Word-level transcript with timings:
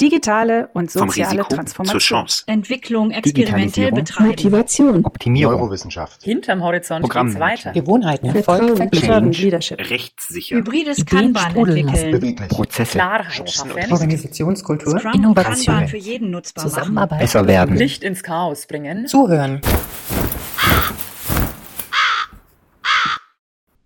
Digitale 0.00 0.68
und 0.72 0.90
soziale 0.90 1.30
Risiko 1.30 1.48
zur 1.48 1.56
Transformation. 1.56 2.00
Chance. 2.00 2.42
Entwicklung 2.48 3.12
experimentell 3.12 3.92
betreiben. 3.92 4.30
Motivation, 4.30 5.04
Optimierung, 5.04 5.54
Neurowissenschaft, 5.54 6.24
Hinterm 6.24 6.64
Horizont 6.64 7.02
geht's 7.02 7.12
Programmmanagement. 7.14 7.64
weiter. 7.66 7.80
Gewohnheiten, 7.80 8.26
Erfolg, 8.34 8.76
Vertrauen, 8.76 9.30
Leadership. 9.30 9.78
Rechtssicher. 9.78 10.56
Hybrides 10.56 11.06
Kanban 11.06 11.54
entwickeln. 11.54 12.48
Prozesse, 12.48 12.98
Klarheit. 12.98 13.64
Organisationskultur, 13.92 14.98
Scrum 14.98 15.12
Innovation, 15.14 15.64
Kanban 15.64 15.88
für 15.88 15.96
jeden 15.96 16.30
nutzbar 16.30 16.64
machen. 16.64 16.74
Zusammenarbeit, 16.74 17.18
besser 17.20 17.46
werden, 17.46 17.76
Licht 17.76 18.02
ins 18.02 18.24
Chaos 18.24 18.66
bringen. 18.66 19.06
zuhören, 19.06 19.60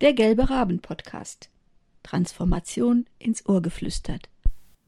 Der 0.01 0.15
Gelbe 0.15 0.49
Raben 0.49 0.81
Podcast. 0.81 1.51
Transformation 2.03 3.05
ins 3.19 3.47
Ohr 3.47 3.61
geflüstert. 3.61 4.31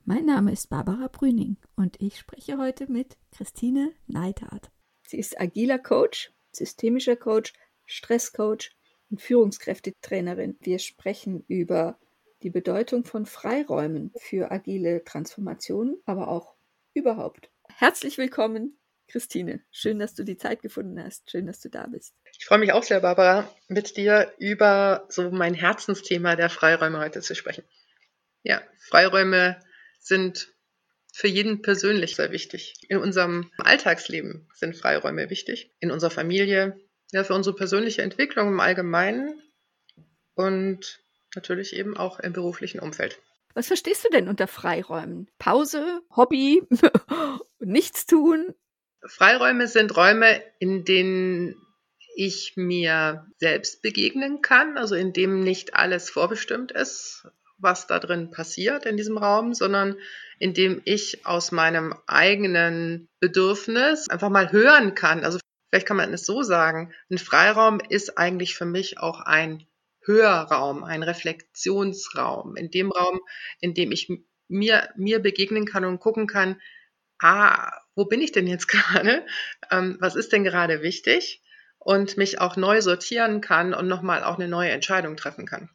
Mein 0.05 0.25
Name 0.25 0.53
ist 0.53 0.71
Barbara 0.71 1.09
Brüning 1.09 1.57
und 1.77 2.01
ich 2.01 2.19
spreche 2.19 2.57
heute 2.57 2.91
mit 2.91 3.17
Christine 3.37 3.93
Neidhardt. 4.07 4.71
Sie 5.07 5.19
ist 5.19 5.39
agiler 5.39 5.79
Coach, 5.79 6.33
systemischer 6.53 7.17
Coach, 7.17 7.53
Stresscoach 7.87 8.71
und 9.11 9.21
Führungskräftetrainerin. 9.21 10.57
Wir 10.61 10.79
sprechen 10.79 11.45
über 11.49 11.99
die 12.43 12.51
Bedeutung 12.51 13.05
von 13.05 13.27
Freiräumen 13.27 14.11
für 14.19 14.51
agile 14.51 15.05
Transformationen, 15.05 15.99
aber 16.07 16.29
auch 16.29 16.55
überhaupt. 16.95 17.51
Herzlich 17.69 18.17
willkommen, 18.17 18.79
Christine. 19.07 19.61
Schön, 19.71 19.99
dass 19.99 20.15
du 20.15 20.25
die 20.25 20.39
Zeit 20.39 20.63
gefunden 20.63 21.03
hast. 21.03 21.31
Schön, 21.31 21.47
dass 21.47 21.61
du 21.61 21.69
da 21.69 21.87
bist. 21.87 22.15
Ich 22.39 22.47
freue 22.47 22.59
mich 22.59 22.73
auch 22.73 22.83
sehr, 22.83 23.01
Barbara, 23.01 23.49
mit 23.69 23.99
dir 23.99 24.33
über 24.39 25.05
so 25.11 25.31
mein 25.31 25.55
Herzensthema 25.55 26.37
der 26.37 26.49
Freiräume 26.49 26.99
heute 26.99 27.21
zu 27.21 27.35
sprechen. 27.35 27.65
Ja, 28.43 28.63
Freiräume 28.79 29.61
sind 30.01 30.53
für 31.13 31.29
jeden 31.29 31.63
persönlich 31.63 32.17
sehr 32.17 32.33
wichtig. 32.33 32.75
In 32.89 32.99
unserem 32.99 33.51
Alltagsleben 33.59 34.49
sind 34.55 34.77
Freiräume 34.77 35.31
wichtig. 35.31 35.73
In 35.81 35.91
unserer 35.91 36.11
Familie, 36.11 36.81
ja, 37.13 37.25
für 37.25 37.35
unsere 37.35 37.55
persönliche 37.55 38.03
Entwicklung 38.03 38.49
im 38.49 38.61
Allgemeinen 38.61 39.41
und 40.35 41.01
natürlich 41.35 41.75
eben 41.75 41.97
auch 41.97 42.21
im 42.21 42.33
beruflichen 42.33 42.81
Umfeld. 42.81 43.19
Was 43.55 43.67
verstehst 43.67 44.05
du 44.05 44.09
denn 44.11 44.29
unter 44.29 44.47
Freiräumen? 44.47 45.29
Pause, 45.39 46.03
Hobby, 46.15 46.63
nichts 47.59 48.07
tun? 48.07 48.55
Freiräume 49.05 49.67
sind 49.67 49.97
Räume, 49.97 50.43
in 50.59 50.85
denen 50.85 51.57
ich 52.15 52.53
mir 52.57 53.27
selbst 53.39 53.83
begegnen 53.83 54.43
kann, 54.43 54.77
also 54.77 54.95
in 54.95 55.13
dem 55.13 55.41
nicht 55.41 55.75
alles 55.75 56.11
vorbestimmt 56.11 56.71
ist, 56.71 57.27
was 57.61 57.87
da 57.87 57.99
drin 57.99 58.31
passiert 58.31 58.87
in 58.87 58.97
diesem 58.97 59.19
Raum, 59.19 59.55
sondern 59.55 59.97
in 60.39 60.55
dem 60.55 60.81
ich 60.85 61.27
aus 61.27 61.53
meinem 61.53 61.95
eigenen 62.07 63.09
Bedürfnis 63.21 64.09
einfach 64.09 64.31
mal 64.31 64.53
hören 64.53 64.95
kann. 64.95 65.25
Also 65.25 65.39
vielleicht 65.69 65.87
kann 65.87 65.97
man 65.97 66.13
es 66.13 66.25
so 66.25 66.43
sagen, 66.43 66.93
ein 67.11 67.19
Freiraum 67.19 67.81
ist 67.89 68.19
eigentlich 68.19 68.55
für 68.55 68.65
mich 68.65 68.99
auch 68.99 69.21
ein 69.21 69.67
Hörraum, 70.05 70.83
ein 70.83 71.03
Reflexionsraum, 71.03 72.57
in 72.57 72.71
dem 72.71 72.91
Raum, 72.91 73.21
in 73.61 73.75
dem 73.75 73.93
ich 73.93 74.11
mir, 74.49 74.89
mir 74.97 75.21
begegnen 75.21 75.67
kann 75.67 75.85
und 75.85 76.01
gucken 76.01 76.27
kann, 76.27 76.61
ah, 77.21 77.71
wo 77.95 78.07
bin 78.07 78.21
ich 78.21 78.33
denn 78.33 78.47
jetzt 78.47 78.67
gerade? 78.69 79.27
Ähm, 79.71 79.97
was 80.01 80.17
ist 80.17 80.33
denn 80.33 80.45
gerade 80.45 80.83
wichtig? 80.83 81.43
Und 81.79 82.19
mich 82.19 82.41
auch 82.41 82.57
neu 82.57 82.83
sortieren 82.83 83.41
kann 83.41 83.73
und 83.73 83.89
nochmal 83.89 84.23
auch 84.23 84.39
eine 84.39 84.49
neue 84.49 84.71
Entscheidung 84.71 85.17
treffen 85.17 85.47
kann. 85.47 85.71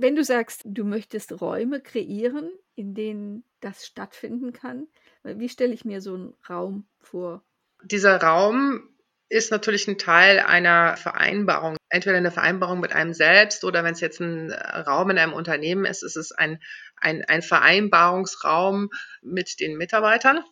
Wenn 0.00 0.14
du 0.14 0.22
sagst, 0.22 0.62
du 0.64 0.84
möchtest 0.84 1.40
Räume 1.40 1.80
kreieren, 1.80 2.50
in 2.76 2.94
denen 2.94 3.44
das 3.60 3.84
stattfinden 3.84 4.52
kann, 4.52 4.86
wie 5.24 5.48
stelle 5.48 5.74
ich 5.74 5.84
mir 5.84 6.00
so 6.00 6.14
einen 6.14 6.34
Raum 6.48 6.86
vor? 7.00 7.42
Dieser 7.82 8.20
Raum 8.22 8.88
ist 9.28 9.50
natürlich 9.50 9.88
ein 9.88 9.98
Teil 9.98 10.38
einer 10.38 10.96
Vereinbarung. 10.96 11.76
Entweder 11.88 12.16
eine 12.16 12.30
Vereinbarung 12.30 12.80
mit 12.80 12.92
einem 12.92 13.12
selbst 13.12 13.64
oder 13.64 13.82
wenn 13.82 13.92
es 13.92 14.00
jetzt 14.00 14.20
ein 14.20 14.52
Raum 14.52 15.10
in 15.10 15.18
einem 15.18 15.32
Unternehmen 15.32 15.84
ist, 15.84 16.02
ist 16.02 16.16
es 16.16 16.32
ein, 16.32 16.62
ein, 16.96 17.24
ein 17.24 17.42
Vereinbarungsraum 17.42 18.90
mit 19.20 19.58
den 19.60 19.76
Mitarbeitern. 19.76 20.44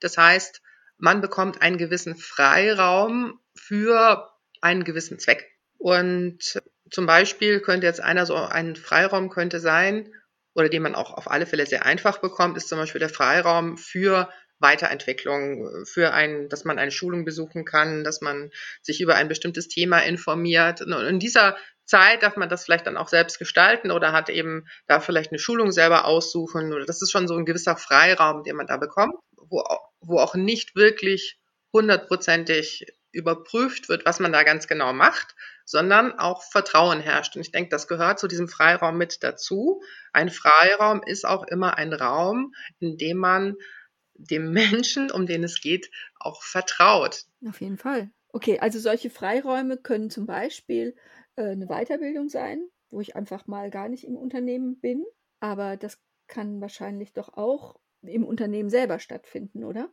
Das 0.00 0.16
heißt, 0.16 0.62
man 0.96 1.20
bekommt 1.20 1.60
einen 1.60 1.78
gewissen 1.78 2.16
Freiraum 2.16 3.38
für 3.54 4.30
einen 4.60 4.84
gewissen 4.84 5.18
Zweck. 5.18 5.48
Und 5.78 6.62
zum 6.92 7.06
Beispiel 7.06 7.60
könnte 7.60 7.86
jetzt 7.86 8.00
einer 8.00 8.26
so 8.26 8.36
ein 8.36 8.76
Freiraum 8.76 9.30
könnte 9.30 9.60
sein, 9.60 10.12
oder 10.54 10.68
den 10.68 10.82
man 10.82 10.94
auch 10.94 11.12
auf 11.14 11.30
alle 11.30 11.46
Fälle 11.46 11.66
sehr 11.66 11.86
einfach 11.86 12.18
bekommt, 12.18 12.56
ist 12.56 12.68
zum 12.68 12.78
Beispiel 12.78 12.98
der 12.98 13.08
Freiraum 13.08 13.78
für 13.78 14.28
Weiterentwicklung, 14.58 15.84
für 15.86 16.12
ein, 16.12 16.48
dass 16.48 16.64
man 16.64 16.78
eine 16.78 16.90
Schulung 16.90 17.24
besuchen 17.24 17.64
kann, 17.64 18.04
dass 18.04 18.20
man 18.20 18.50
sich 18.82 19.00
über 19.00 19.16
ein 19.16 19.28
bestimmtes 19.28 19.68
Thema 19.68 20.00
informiert. 20.00 20.82
Und 20.82 20.92
in 20.92 21.18
dieser 21.18 21.56
Zeit 21.84 22.22
darf 22.22 22.36
man 22.36 22.48
das 22.48 22.64
vielleicht 22.64 22.86
dann 22.86 22.96
auch 22.96 23.08
selbst 23.08 23.38
gestalten 23.38 23.90
oder 23.90 24.12
hat 24.12 24.28
eben 24.28 24.68
da 24.86 25.00
vielleicht 25.00 25.32
eine 25.32 25.38
Schulung 25.38 25.72
selber 25.72 26.04
aussuchen. 26.04 26.72
Oder 26.72 26.84
das 26.84 27.02
ist 27.02 27.10
schon 27.10 27.26
so 27.26 27.34
ein 27.34 27.44
gewisser 27.44 27.76
Freiraum, 27.76 28.44
den 28.44 28.56
man 28.56 28.66
da 28.66 28.76
bekommt, 28.76 29.14
wo, 29.36 29.64
wo 30.00 30.18
auch 30.18 30.34
nicht 30.34 30.76
wirklich 30.76 31.38
hundertprozentig 31.72 32.86
überprüft 33.12 33.88
wird, 33.88 34.06
was 34.06 34.20
man 34.20 34.32
da 34.32 34.42
ganz 34.42 34.66
genau 34.66 34.92
macht, 34.92 35.34
sondern 35.64 36.18
auch 36.18 36.42
Vertrauen 36.42 37.00
herrscht. 37.00 37.36
Und 37.36 37.42
ich 37.42 37.52
denke, 37.52 37.70
das 37.70 37.88
gehört 37.88 38.18
zu 38.18 38.26
diesem 38.26 38.48
Freiraum 38.48 38.98
mit 38.98 39.22
dazu. 39.22 39.82
Ein 40.12 40.30
Freiraum 40.30 41.02
ist 41.04 41.24
auch 41.24 41.44
immer 41.44 41.76
ein 41.78 41.92
Raum, 41.92 42.54
in 42.80 42.96
dem 42.96 43.18
man 43.18 43.56
dem 44.14 44.52
Menschen, 44.52 45.10
um 45.10 45.26
den 45.26 45.44
es 45.44 45.60
geht, 45.60 45.90
auch 46.18 46.42
vertraut. 46.42 47.24
Auf 47.46 47.60
jeden 47.60 47.78
Fall. 47.78 48.10
Okay, 48.28 48.58
also 48.58 48.78
solche 48.78 49.10
Freiräume 49.10 49.76
können 49.76 50.10
zum 50.10 50.26
Beispiel 50.26 50.96
äh, 51.36 51.50
eine 51.50 51.66
Weiterbildung 51.66 52.28
sein, 52.28 52.66
wo 52.90 53.00
ich 53.00 53.16
einfach 53.16 53.46
mal 53.46 53.70
gar 53.70 53.88
nicht 53.88 54.04
im 54.04 54.16
Unternehmen 54.16 54.80
bin, 54.80 55.04
aber 55.40 55.76
das 55.76 55.98
kann 56.28 56.60
wahrscheinlich 56.60 57.12
doch 57.12 57.34
auch 57.34 57.78
im 58.02 58.24
Unternehmen 58.24 58.70
selber 58.70 58.98
stattfinden, 58.98 59.64
oder? 59.64 59.92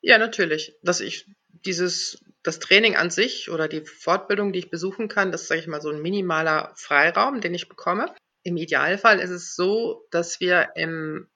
Ja, 0.00 0.18
natürlich. 0.18 0.76
Dass 0.82 1.00
ich 1.00 1.26
dieses, 1.64 2.18
das 2.42 2.58
Training 2.58 2.96
an 2.96 3.10
sich 3.10 3.50
oder 3.50 3.68
die 3.68 3.82
Fortbildung, 3.82 4.52
die 4.52 4.60
ich 4.60 4.70
besuchen 4.70 5.08
kann, 5.08 5.32
das 5.32 5.42
ist, 5.42 5.48
sage 5.48 5.60
ich 5.60 5.66
mal, 5.66 5.80
so 5.80 5.90
ein 5.90 6.02
minimaler 6.02 6.72
Freiraum, 6.76 7.40
den 7.40 7.54
ich 7.54 7.68
bekomme. 7.68 8.14
Im 8.42 8.56
Idealfall 8.56 9.20
ist 9.20 9.30
es 9.30 9.54
so, 9.54 10.06
dass 10.10 10.40
wir 10.40 10.70
im, 10.74 11.28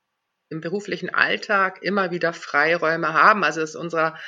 im 0.51 0.61
beruflichen 0.61 1.11
Alltag 1.11 1.83
immer 1.83 2.11
wieder 2.11 2.33
Freiräume 2.33 3.15
haben. 3.15 3.45
Also 3.45 3.61
dass 3.61 3.77
unser 3.77 4.19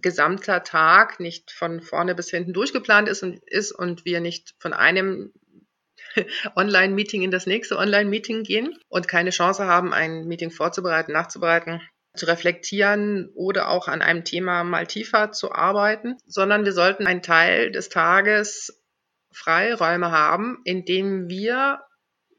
gesamter 0.00 0.62
Tag 0.62 1.20
nicht 1.20 1.50
von 1.50 1.80
vorne 1.80 2.14
bis 2.14 2.30
hinten 2.30 2.52
durchgeplant 2.52 3.08
ist 3.08 3.22
und, 3.22 3.40
ist 3.46 3.72
und 3.72 4.04
wir 4.04 4.20
nicht 4.20 4.54
von 4.58 4.72
einem 4.72 5.32
Online-Meeting 6.56 7.22
in 7.22 7.30
das 7.30 7.46
nächste 7.46 7.76
Online-Meeting 7.78 8.42
gehen 8.42 8.78
und 8.88 9.08
keine 9.08 9.30
Chance 9.30 9.66
haben, 9.66 9.92
ein 9.92 10.26
Meeting 10.26 10.50
vorzubereiten, 10.50 11.12
nachzubereiten, 11.12 11.80
zu 12.14 12.26
reflektieren 12.26 13.30
oder 13.34 13.68
auch 13.68 13.88
an 13.88 14.02
einem 14.02 14.24
Thema 14.24 14.64
mal 14.64 14.86
tiefer 14.86 15.32
zu 15.32 15.52
arbeiten, 15.52 16.18
sondern 16.26 16.64
wir 16.64 16.72
sollten 16.72 17.06
einen 17.06 17.22
Teil 17.22 17.70
des 17.70 17.88
Tages 17.88 18.82
Freiräume 19.32 20.10
haben, 20.10 20.60
in 20.64 20.84
dem 20.84 21.28
wir 21.28 21.80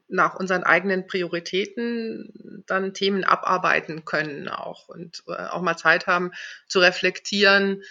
nach 0.07 0.35
unseren 0.35 0.63
eigenen 0.63 1.07
Prioritäten 1.07 2.63
dann 2.67 2.93
Themen 2.93 3.23
abarbeiten 3.23 4.05
können 4.05 4.47
auch 4.47 4.87
und 4.89 5.23
äh, 5.27 5.47
auch 5.47 5.61
mal 5.61 5.75
Zeit 5.75 6.05
haben 6.05 6.31
zu 6.67 6.79
reflektieren, 6.79 7.81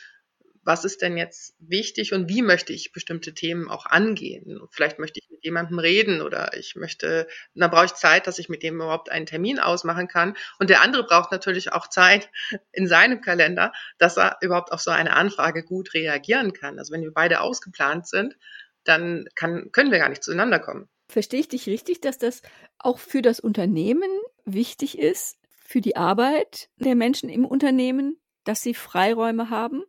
was 0.64 0.84
ist 0.84 1.02
denn 1.02 1.16
jetzt 1.16 1.54
wichtig 1.58 2.12
und 2.12 2.28
wie 2.28 2.42
möchte 2.42 2.72
ich 2.72 2.92
bestimmte 2.92 3.34
Themen 3.34 3.68
auch 3.68 3.86
angehen. 3.86 4.60
Vielleicht 4.70 4.98
möchte 4.98 5.20
ich 5.20 5.28
mit 5.30 5.44
jemandem 5.44 5.78
reden 5.78 6.22
oder 6.22 6.56
ich 6.56 6.76
möchte, 6.76 7.26
dann 7.54 7.70
brauche 7.70 7.86
ich 7.86 7.94
Zeit, 7.94 8.26
dass 8.26 8.38
ich 8.38 8.48
mit 8.48 8.62
dem 8.62 8.76
überhaupt 8.76 9.10
einen 9.10 9.26
Termin 9.26 9.58
ausmachen 9.58 10.06
kann. 10.06 10.36
Und 10.58 10.70
der 10.70 10.82
andere 10.82 11.04
braucht 11.04 11.32
natürlich 11.32 11.72
auch 11.72 11.88
Zeit 11.88 12.30
in 12.72 12.86
seinem 12.86 13.20
Kalender, 13.20 13.72
dass 13.98 14.16
er 14.16 14.38
überhaupt 14.40 14.72
auf 14.72 14.80
so 14.80 14.90
eine 14.90 15.14
Anfrage 15.14 15.64
gut 15.64 15.94
reagieren 15.94 16.52
kann. 16.52 16.78
Also 16.78 16.92
wenn 16.92 17.02
wir 17.02 17.12
beide 17.12 17.40
ausgeplant 17.40 18.06
sind, 18.06 18.36
dann 18.84 19.26
kann, 19.34 19.70
können 19.72 19.90
wir 19.90 19.98
gar 19.98 20.08
nicht 20.08 20.22
zueinander 20.22 20.60
kommen. 20.60 20.88
Verstehe 21.08 21.40
ich 21.40 21.48
dich 21.48 21.66
richtig, 21.66 22.00
dass 22.00 22.18
das 22.18 22.42
auch 22.78 22.98
für 22.98 23.20
das 23.20 23.40
Unternehmen 23.40 24.10
wichtig 24.44 24.98
ist, 24.98 25.38
für 25.50 25.80
die 25.80 25.96
Arbeit 25.96 26.70
der 26.76 26.94
Menschen 26.94 27.28
im 27.28 27.44
Unternehmen, 27.44 28.16
dass 28.44 28.62
sie 28.62 28.74
Freiräume 28.74 29.50
haben? 29.50 29.84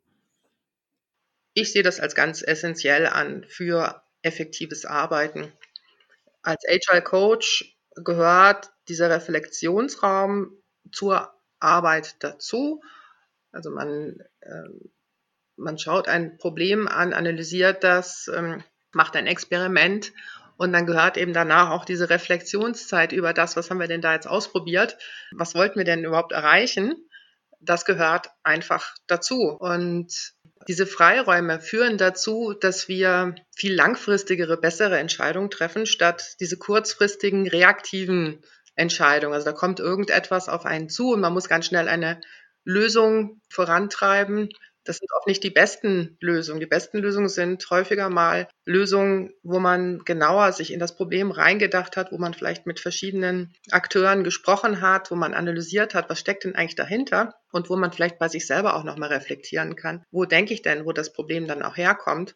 Ich 1.53 1.71
sehe 1.71 1.83
das 1.83 1.99
als 1.99 2.15
ganz 2.15 2.41
essentiell 2.43 3.07
an 3.07 3.45
für 3.47 4.03
effektives 4.21 4.85
Arbeiten. 4.85 5.51
Als 6.43 6.63
Agile 6.67 7.03
Coach 7.03 7.77
gehört 7.95 8.71
dieser 8.89 9.09
Reflexionsraum 9.09 10.51
zur 10.91 11.33
Arbeit 11.59 12.23
dazu. 12.23 12.81
Also 13.51 13.71
man, 13.71 14.19
äh, 14.41 14.69
man 15.55 15.77
schaut 15.77 16.07
ein 16.07 16.37
Problem 16.37 16.87
an, 16.87 17.13
analysiert 17.13 17.83
das, 17.83 18.29
ähm, 18.33 18.63
macht 18.91 19.15
ein 19.15 19.27
Experiment 19.27 20.11
Und 20.57 20.71
dann 20.73 20.85
gehört 20.85 21.17
eben 21.17 21.33
danach 21.33 21.71
auch 21.71 21.83
diese 21.85 22.09
Reflexionszeit 22.11 23.11
über 23.11 23.33
das, 23.33 23.55
was 23.57 23.69
haben 23.69 23.79
wir 23.79 23.87
denn 23.87 24.01
da 24.01 24.13
jetzt 24.13 24.27
ausprobiert, 24.27 24.97
was 25.31 25.55
wollten 25.55 25.77
wir 25.79 25.85
denn 25.85 26.03
überhaupt 26.05 26.31
erreichen. 26.31 26.93
Das 27.65 27.85
gehört 27.85 28.29
einfach 28.43 28.95
dazu. 29.07 29.49
Und 29.49 30.33
diese 30.67 30.87
Freiräume 30.87 31.59
führen 31.59 31.97
dazu, 31.97 32.53
dass 32.53 32.87
wir 32.87 33.35
viel 33.55 33.73
langfristigere, 33.73 34.57
bessere 34.57 34.97
Entscheidungen 34.99 35.49
treffen, 35.49 35.85
statt 35.85 36.35
diese 36.39 36.57
kurzfristigen, 36.57 37.47
reaktiven 37.47 38.43
Entscheidungen. 38.75 39.33
Also 39.33 39.45
da 39.45 39.51
kommt 39.51 39.79
irgendetwas 39.79 40.49
auf 40.49 40.65
einen 40.65 40.89
zu 40.89 41.11
und 41.13 41.21
man 41.21 41.33
muss 41.33 41.49
ganz 41.49 41.65
schnell 41.65 41.87
eine 41.87 42.21
Lösung 42.63 43.41
vorantreiben. 43.49 44.49
Das 44.85 44.97
sind 44.97 45.09
auch 45.13 45.25
nicht 45.25 45.43
die 45.43 45.49
besten 45.49 46.17
Lösungen. 46.19 46.59
Die 46.59 46.65
besten 46.65 46.97
Lösungen 46.97 47.29
sind 47.29 47.69
häufiger 47.69 48.09
mal 48.09 48.49
Lösungen, 48.65 49.33
wo 49.41 49.59
man 49.59 49.99
genauer 49.99 50.51
sich 50.51 50.73
in 50.73 50.79
das 50.79 50.95
Problem 50.95 51.31
reingedacht 51.31 51.95
hat, 51.95 52.11
wo 52.11 52.17
man 52.17 52.33
vielleicht 52.33 52.65
mit 52.65 52.81
verschiedenen 52.81 53.53
Akteuren 53.71 54.23
gesprochen 54.23 54.81
hat, 54.81 55.09
wo 55.09 55.15
man 55.15 55.33
analysiert 55.33 55.95
hat, 55.95 56.09
was 56.09 56.19
steckt 56.19 56.43
denn 56.43 56.55
eigentlich 56.55 56.75
dahinter 56.75 57.35
und 57.51 57.69
wo 57.69 57.77
man 57.77 57.93
vielleicht 57.93 58.19
bei 58.19 58.27
sich 58.27 58.45
selber 58.45 58.75
auch 58.75 58.83
nochmal 58.83 59.09
reflektieren 59.09 59.75
kann. 59.75 60.03
Wo 60.11 60.25
denke 60.25 60.53
ich 60.53 60.61
denn, 60.61 60.85
wo 60.85 60.91
das 60.91 61.13
Problem 61.13 61.47
dann 61.47 61.63
auch 61.63 61.77
herkommt? 61.77 62.35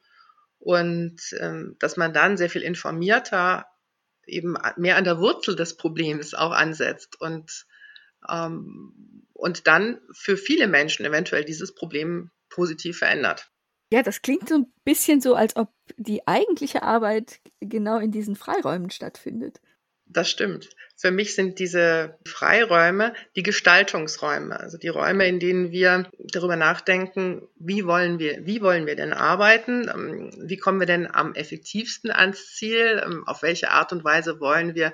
Und 0.60 1.20
ähm, 1.40 1.76
dass 1.80 1.98
man 1.98 2.14
dann 2.14 2.38
sehr 2.38 2.50
viel 2.50 2.64
informierter 2.64 3.68
eben 4.26 4.58
mehr 4.78 4.98
an 4.98 5.04
der 5.04 5.20
Wurzel 5.20 5.56
des 5.56 5.78
Problems 5.78 6.34
auch 6.34 6.52
ansetzt 6.52 7.20
und 7.20 7.66
ähm, 8.30 9.24
und 9.34 9.68
dann 9.68 10.02
für 10.12 10.36
viele 10.36 10.68
Menschen 10.68 11.06
eventuell 11.06 11.46
dieses 11.46 11.76
Problem 11.76 12.32
positiv 12.58 12.98
verändert. 12.98 13.52
Ja, 13.94 14.02
das 14.02 14.22
klingt 14.22 14.50
so 14.50 14.56
ein 14.56 14.74
bisschen 14.84 15.22
so, 15.22 15.36
als 15.36 15.56
ob 15.56 15.70
die 15.96 16.28
eigentliche 16.28 16.82
Arbeit 16.82 17.40
genau 17.62 18.00
in 18.00 18.12
diesen 18.12 18.36
Freiräumen 18.36 18.90
stattfindet. 18.90 19.62
Das 20.08 20.30
stimmt. 20.30 20.70
Für 20.96 21.12
mich 21.12 21.36
sind 21.36 21.60
diese 21.60 22.18
Freiräume 22.26 23.14
die 23.36 23.44
Gestaltungsräume, 23.44 24.60
also 24.60 24.78
die 24.78 24.88
Räume, 24.88 25.28
in 25.28 25.40
denen 25.40 25.72
wir 25.72 26.10
darüber 26.18 26.56
nachdenken, 26.56 27.48
wie 27.60 27.86
wollen 27.86 28.18
wir, 28.18 28.46
wie 28.46 28.62
wollen 28.62 28.88
wir 28.88 28.96
denn 28.96 29.14
arbeiten, 29.14 29.90
ähm, 29.94 30.32
wie 30.38 30.58
kommen 30.58 30.80
wir 30.80 30.88
denn 30.88 31.14
am 31.14 31.36
effektivsten 31.36 32.10
ans 32.10 32.56
Ziel, 32.56 33.02
ähm, 33.06 33.28
auf 33.28 33.44
welche 33.44 33.70
Art 33.70 33.92
und 33.92 34.04
Weise 34.04 34.40
wollen 34.40 34.74
wir 34.74 34.94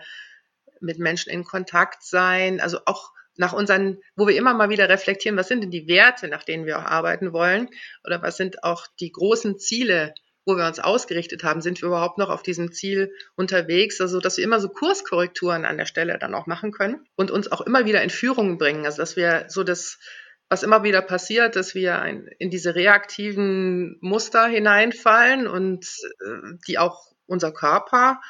mit 0.81 0.99
Menschen 0.99 1.31
in 1.31 1.45
Kontakt 1.45 2.03
sein, 2.03 2.59
also 2.59 2.79
auch 2.85 3.13
nach 3.37 3.53
unseren, 3.53 3.97
wo 4.15 4.27
wir 4.27 4.35
immer 4.35 4.53
mal 4.53 4.69
wieder 4.69 4.89
reflektieren, 4.89 5.37
was 5.37 5.47
sind 5.47 5.63
denn 5.63 5.71
die 5.71 5.87
Werte, 5.87 6.27
nach 6.27 6.43
denen 6.43 6.65
wir 6.65 6.79
auch 6.79 6.85
arbeiten 6.85 7.33
wollen? 7.33 7.69
Oder 8.05 8.21
was 8.21 8.37
sind 8.37 8.63
auch 8.63 8.85
die 8.99 9.11
großen 9.11 9.57
Ziele, 9.57 10.13
wo 10.45 10.57
wir 10.57 10.67
uns 10.67 10.79
ausgerichtet 10.79 11.43
haben, 11.43 11.61
sind 11.61 11.81
wir 11.81 11.87
überhaupt 11.87 12.17
noch 12.17 12.29
auf 12.29 12.43
diesem 12.43 12.71
Ziel 12.71 13.13
unterwegs, 13.35 14.01
also 14.01 14.19
dass 14.19 14.37
wir 14.37 14.43
immer 14.43 14.59
so 14.59 14.69
Kurskorrekturen 14.69 15.65
an 15.65 15.77
der 15.77 15.85
Stelle 15.85 16.17
dann 16.19 16.35
auch 16.35 16.47
machen 16.47 16.71
können 16.71 17.05
und 17.15 17.31
uns 17.31 17.51
auch 17.51 17.61
immer 17.61 17.85
wieder 17.85 18.03
in 18.03 18.09
Führungen 18.09 18.57
bringen, 18.57 18.85
also 18.85 18.97
dass 18.97 19.15
wir 19.15 19.45
so 19.47 19.63
das 19.63 19.99
was 20.49 20.61
immer 20.61 20.83
wieder 20.83 21.01
passiert, 21.01 21.55
dass 21.55 21.73
wir 21.73 21.99
ein, 21.99 22.27
in 22.37 22.51
diese 22.51 22.75
reaktiven 22.75 23.97
Muster 24.01 24.45
hineinfallen 24.45 25.47
und 25.47 25.85
äh, 26.19 26.57
die 26.67 26.77
auch 26.77 27.11
unser 27.25 27.51
Körper 27.51 28.21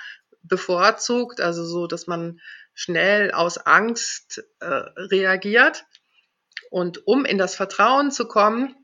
bevorzugt, 0.43 1.41
also 1.41 1.65
so, 1.65 1.85
dass 1.85 2.07
man 2.07 2.39
schnell 2.73 3.31
aus 3.31 3.57
Angst 3.57 4.43
äh, 4.59 4.65
reagiert. 4.65 5.85
Und 6.69 7.07
um 7.07 7.25
in 7.25 7.37
das 7.37 7.55
Vertrauen 7.55 8.11
zu 8.11 8.27
kommen, 8.27 8.75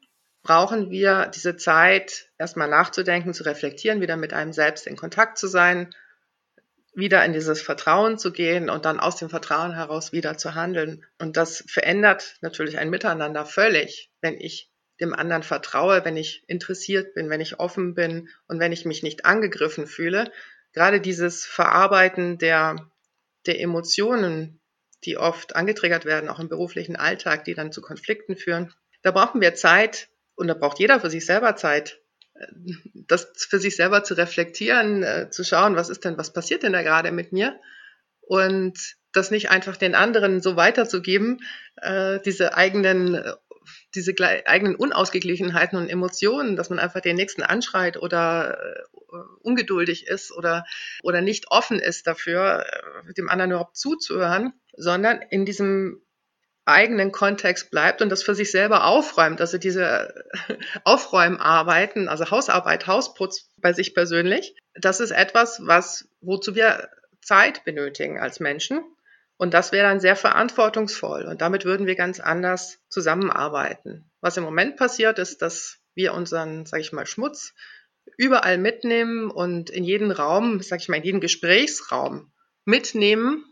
brauchen 0.44 0.90
wir 0.90 1.28
diese 1.34 1.58
Zeit, 1.58 2.30
erstmal 2.38 2.70
nachzudenken, 2.70 3.34
zu 3.34 3.44
reflektieren, 3.44 4.02
wieder 4.02 4.16
mit 4.16 4.34
einem 4.34 4.54
selbst 4.54 4.88
in 4.88 4.96
Kontakt 4.96 5.38
zu 5.38 5.48
sein, 5.48 5.94
wieder 6.94 7.24
in 7.24 7.34
dieses 7.34 7.62
Vertrauen 7.62 8.18
zu 8.18 8.32
gehen 8.32 8.70
und 8.70 8.86
dann 8.86 9.00
aus 9.00 9.16
dem 9.18 9.30
Vertrauen 9.30 9.74
heraus 9.74 10.12
wieder 10.12 10.38
zu 10.38 10.56
handeln. 10.56 11.06
Und 11.20 11.38
das 11.38 11.64
verändert 11.68 12.38
natürlich 12.42 12.78
ein 12.78 12.90
Miteinander 12.90 13.46
völlig, 13.46 14.12
wenn 14.22 14.40
ich 14.40 14.72
dem 15.00 15.14
anderen 15.14 15.44
vertraue, 15.44 16.04
wenn 16.04 16.18
ich 16.18 16.44
interessiert 16.48 17.14
bin, 17.14 17.30
wenn 17.30 17.42
ich 17.42 17.60
offen 17.60 17.94
bin 17.94 18.30
und 18.48 18.60
wenn 18.60 18.72
ich 18.72 18.86
mich 18.86 19.02
nicht 19.02 19.26
angegriffen 19.26 19.88
fühle. 19.88 20.32
Gerade 20.74 21.00
dieses 21.00 21.46
Verarbeiten 21.46 22.38
der 22.38 22.92
der 23.50 23.60
Emotionen, 23.60 24.62
die 25.04 25.18
oft 25.18 25.56
angetriggert 25.56 26.06
werden, 26.06 26.30
auch 26.30 26.40
im 26.40 26.50
beruflichen 26.50 26.96
Alltag, 26.96 27.44
die 27.44 27.56
dann 27.56 27.72
zu 27.72 27.81
Konflikten 27.81 28.36
führen. 28.36 28.74
Da 29.01 29.12
brauchen 29.12 29.42
wir 29.42 29.56
Zeit 29.56 30.10
und 30.36 30.48
da 30.48 30.54
braucht 30.54 30.80
jeder 30.80 31.00
für 31.00 31.10
sich 31.10 31.25
selber 31.25 31.56
Zeit, 31.56 32.00
äh, 32.36 32.46
das 32.94 33.31
für 33.36 33.60
sich 33.60 33.75
selber 33.75 34.04
zu 34.04 34.13
reflektieren, 34.13 35.04
äh, 35.04 35.30
zu 35.31 35.44
schauen, 35.44 35.75
was 35.75 35.90
ist 35.90 36.06
denn, 36.06 36.18
was 36.18 36.31
passiert 36.31 36.63
denn 36.63 36.74
da 36.74 36.84
gerade 36.84 37.12
mit 37.12 37.31
mir? 37.31 37.60
Und 38.22 38.96
das 39.12 39.31
nicht 39.31 39.50
einfach 39.50 39.78
den 39.78 39.95
anderen 39.95 40.42
so 40.42 40.56
weiterzugeben, 40.56 41.40
äh, 41.78 42.19
diese 42.24 42.56
eigenen 42.56 43.19
diese 43.95 44.13
eigenen 44.45 44.75
Unausgeglichenheiten 44.75 45.77
und 45.77 45.89
Emotionen, 45.89 46.56
dass 46.56 46.69
man 46.69 46.80
einfach 46.80 47.01
den 47.01 47.16
Nächsten 47.16 47.44
anschreit 47.44 47.98
oder 47.98 48.57
äh, 48.57 49.16
ungeduldig 49.42 50.07
ist 50.07 50.31
oder, 50.31 50.66
oder 51.04 51.21
nicht 51.21 51.51
offen 51.51 51.80
ist 51.80 52.07
dafür, 52.07 52.66
äh, 53.07 53.13
dem 53.13 53.30
anderen 53.30 53.51
überhaupt 53.51 53.77
zuzuhören, 53.77 54.54
sondern 54.75 55.21
in 55.30 55.45
diesem 55.45 56.01
eigenen 56.66 57.12
Kontext 57.12 57.71
bleibt 57.71 58.01
und 58.01 58.10
das 58.10 58.24
für 58.24 58.36
sich 58.36 58.51
selber 58.51 58.86
aufräumt. 58.86 59.42
Also 59.42 59.57
diese 59.57 60.13
Aufräumarbeiten, 60.83 62.07
also 62.07 62.30
Hausarbeit, 62.30 62.88
Hausputz 62.88 63.50
bei 63.57 63.74
sich 63.74 63.95
persönlich, 63.95 64.56
das 64.75 65.00
ist 65.00 65.12
etwas, 65.12 65.62
was, 65.63 66.07
wozu 66.21 66.56
wir 66.56 66.89
Zeit 67.21 67.66
benötigen 67.66 68.19
als 68.19 68.39
Menschen 68.39 68.83
und 69.40 69.54
das 69.54 69.72
wäre 69.72 69.88
dann 69.88 70.02
sehr 70.02 70.18
verantwortungsvoll. 70.18 71.24
Und 71.24 71.40
damit 71.40 71.64
würden 71.64 71.88
wir 71.88 71.96
ganz 71.96 72.20
anders 72.20 72.80
zusammenarbeiten. 72.90 74.12
Was 74.20 74.36
im 74.36 74.44
Moment 74.44 74.76
passiert, 74.76 75.18
ist, 75.18 75.42
dass 75.42 75.80
wir 75.96 76.14
unseren, 76.14 76.66
sage 76.66 76.82
ich 76.82 76.92
mal, 76.92 77.06
Schmutz 77.06 77.54
überall 78.18 78.58
mitnehmen 78.58 79.32
und 79.32 79.70
in 79.70 79.86
jeden 79.86 80.12
Raum, 80.12 80.62
sage 80.62 80.82
ich 80.82 80.90
mal, 80.90 80.98
in 80.98 81.04
jeden 81.04 81.22
Gesprächsraum 81.22 82.34
mitnehmen 82.66 83.46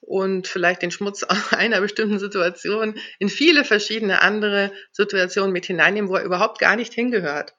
und 0.00 0.48
vielleicht 0.48 0.82
den 0.82 0.90
Schmutz 0.90 1.22
einer 1.50 1.80
bestimmten 1.80 2.18
Situation 2.18 3.00
in 3.18 3.30
viele 3.30 3.64
verschiedene 3.64 4.20
andere 4.20 4.70
Situationen 4.90 5.50
mit 5.50 5.64
hineinnehmen, 5.64 6.10
wo 6.10 6.16
er 6.16 6.24
überhaupt 6.24 6.58
gar 6.58 6.76
nicht 6.76 6.92
hingehört. 6.92 7.54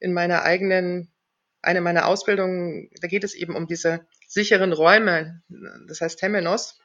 In 0.00 0.12
meiner 0.12 0.42
eigenen, 0.42 1.14
eine 1.60 1.82
meiner 1.82 2.08
Ausbildungen, 2.08 2.90
da 3.00 3.06
geht 3.06 3.22
es 3.22 3.34
eben 3.34 3.54
um 3.54 3.68
diese 3.68 4.08
sicheren 4.26 4.72
Räume, 4.72 5.40
das 5.86 6.00
heißt 6.00 6.18
Temenos. 6.18 6.81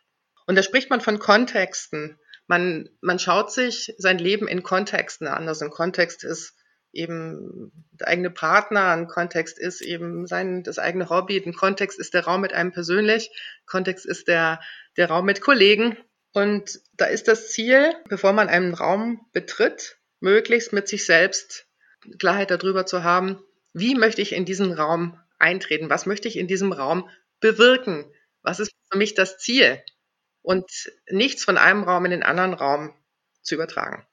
Und 0.48 0.56
da 0.56 0.64
spricht 0.64 0.90
man 0.90 1.02
von 1.02 1.20
Kontexten. 1.20 2.18
Man, 2.48 2.90
man 3.02 3.20
schaut 3.20 3.52
sich 3.52 3.94
sein 3.98 4.18
Leben 4.18 4.48
in 4.48 4.64
Kontexten 4.64 5.28
an. 5.28 5.48
Also 5.48 5.66
ein 5.66 5.72
Kontext 5.72 6.24
ist 6.24 6.56
eben 6.94 7.72
der 7.92 8.08
eigene 8.08 8.32
Partner, 8.32 8.92
ein 8.92 9.08
Kontext 9.08 9.60
ist 9.60 9.82
eben 9.82 10.26
sein, 10.26 10.64
das 10.64 10.80
eigene 10.80 11.10
Hobby, 11.10 11.38
ein 11.46 11.54
Kontext 11.54 12.00
ist 12.00 12.14
der 12.14 12.24
Raum 12.24 12.42
mit 12.42 12.54
einem 12.54 12.72
persönlich, 12.72 13.30
Kontext 13.66 14.06
ist 14.06 14.30
der, 14.30 14.62
der 14.96 15.10
Raum 15.10 15.26
mit 15.26 15.42
Kollegen. 15.42 15.98
Und 16.34 16.80
da 16.94 17.06
ist 17.06 17.28
das 17.28 17.52
Ziel, 17.52 17.94
bevor 18.08 18.32
man 18.32 18.48
einen 18.48 18.74
Raum 18.74 19.28
betritt, 19.34 19.98
möglichst 20.22 20.72
mit 20.72 20.88
sich 20.88 21.06
selbst 21.06 21.68
Klarheit 22.20 22.52
darüber 22.52 22.86
zu 22.86 23.04
haben, 23.04 23.44
wie 23.74 23.96
möchte 23.96 24.22
ich 24.22 24.34
in 24.34 24.46
diesen 24.46 24.72
Raum 24.72 25.20
eintreten, 25.40 25.90
was 25.90 26.06
möchte 26.06 26.28
ich 26.28 26.38
in 26.38 26.48
diesem 26.48 26.72
Raum 26.72 27.10
bewirken, 27.42 28.12
was 28.42 28.60
ist 28.60 28.72
für 28.90 28.98
mich 28.98 29.14
das 29.14 29.38
Ziel 29.38 29.84
und 30.48 30.90
nichts 31.12 31.44
von 31.44 31.58
einem 31.58 31.84
Raum 31.84 32.06
in 32.06 32.12
den 32.12 32.24
anderen 32.24 32.54
Raum 32.54 32.94
zu 33.42 33.56
übertragen. 33.56 34.08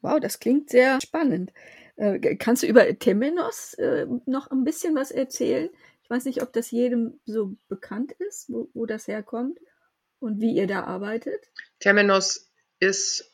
Wow, 0.00 0.18
das 0.18 0.40
klingt 0.40 0.70
sehr 0.70 0.98
spannend. 1.02 1.52
Äh, 1.96 2.36
kannst 2.36 2.62
du 2.62 2.66
über 2.66 2.98
Temenos 2.98 3.74
äh, 3.74 4.06
noch 4.24 4.50
ein 4.50 4.64
bisschen 4.64 4.96
was 4.96 5.10
erzählen? 5.10 5.68
Ich 6.02 6.08
weiß 6.08 6.24
nicht, 6.24 6.40
ob 6.40 6.54
das 6.54 6.70
jedem 6.70 7.20
so 7.26 7.56
bekannt 7.68 8.12
ist, 8.12 8.48
wo, 8.48 8.70
wo 8.72 8.86
das 8.86 9.08
herkommt 9.08 9.58
und 10.20 10.40
wie 10.40 10.54
ihr 10.54 10.66
da 10.66 10.84
arbeitet. 10.84 11.50
Temenos 11.80 12.50
ist 12.80 13.30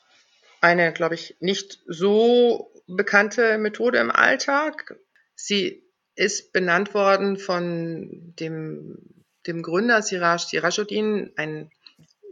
eine, 0.61 0.93
glaube 0.93 1.15
ich, 1.15 1.37
nicht 1.39 1.81
so 1.87 2.73
bekannte 2.89 3.59
Methode 3.59 3.99
im 3.99 4.11
Alltag. 4.11 4.99
Sie 5.37 5.85
ist 6.17 6.53
benannt 6.53 6.95
worden 6.95 7.37
von 7.37 8.35
dem, 8.41 9.25
dem 9.47 9.63
Gründer 9.63 10.03
Siraj 10.03 10.49
Sirajuddin, 10.49 11.33
ein 11.37 11.71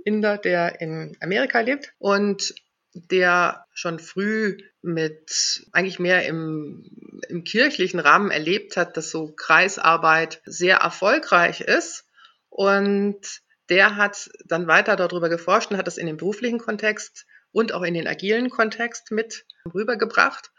Inder, 0.08 0.38
der 0.38 0.80
in 0.80 1.16
Amerika 1.20 1.60
lebt 1.60 1.92
und 1.98 2.54
der 2.94 3.66
schon 3.74 3.98
früh 3.98 4.56
mit 4.80 5.66
eigentlich 5.72 5.98
mehr 5.98 6.24
im, 6.26 6.84
im 7.28 7.44
kirchlichen 7.44 8.00
Rahmen 8.00 8.30
erlebt 8.30 8.78
hat, 8.78 8.96
dass 8.96 9.10
so 9.10 9.32
Kreisarbeit 9.36 10.40
sehr 10.46 10.78
erfolgreich 10.78 11.60
ist. 11.60 12.06
Und 12.48 13.20
der 13.68 13.96
hat 13.96 14.30
dann 14.46 14.66
weiter 14.66 14.96
darüber 14.96 15.28
geforscht 15.28 15.70
und 15.70 15.76
hat 15.76 15.86
das 15.86 15.98
in 15.98 16.06
den 16.06 16.16
beruflichen 16.16 16.58
Kontext 16.58 17.26
und 17.52 17.72
auch 17.72 17.82
in 17.82 17.92
den 17.92 18.08
agilen 18.08 18.48
Kontext 18.48 19.10
mit 19.10 19.44
rübergebracht 19.74 20.52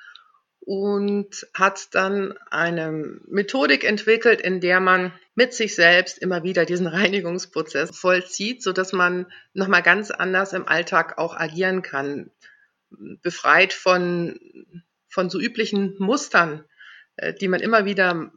und 0.61 1.47
hat 1.53 1.95
dann 1.95 2.37
eine 2.51 2.91
Methodik 3.27 3.83
entwickelt, 3.83 4.41
in 4.41 4.59
der 4.59 4.79
man 4.79 5.13
mit 5.35 5.53
sich 5.53 5.75
selbst 5.75 6.17
immer 6.17 6.43
wieder 6.43 6.65
diesen 6.65 6.87
Reinigungsprozess 6.87 7.97
vollzieht, 7.97 8.61
so 8.61 8.71
dass 8.71 8.93
man 8.93 9.25
nochmal 9.53 9.83
ganz 9.83 10.11
anders 10.11 10.53
im 10.53 10.67
Alltag 10.67 11.17
auch 11.17 11.35
agieren 11.35 11.81
kann, 11.81 12.31
befreit 12.89 13.73
von, 13.73 14.39
von 15.07 15.29
so 15.29 15.39
üblichen 15.39 15.95
Mustern, 15.99 16.65
äh, 17.17 17.33
die 17.33 17.47
man 17.47 17.61
immer 17.61 17.85
wieder 17.85 18.31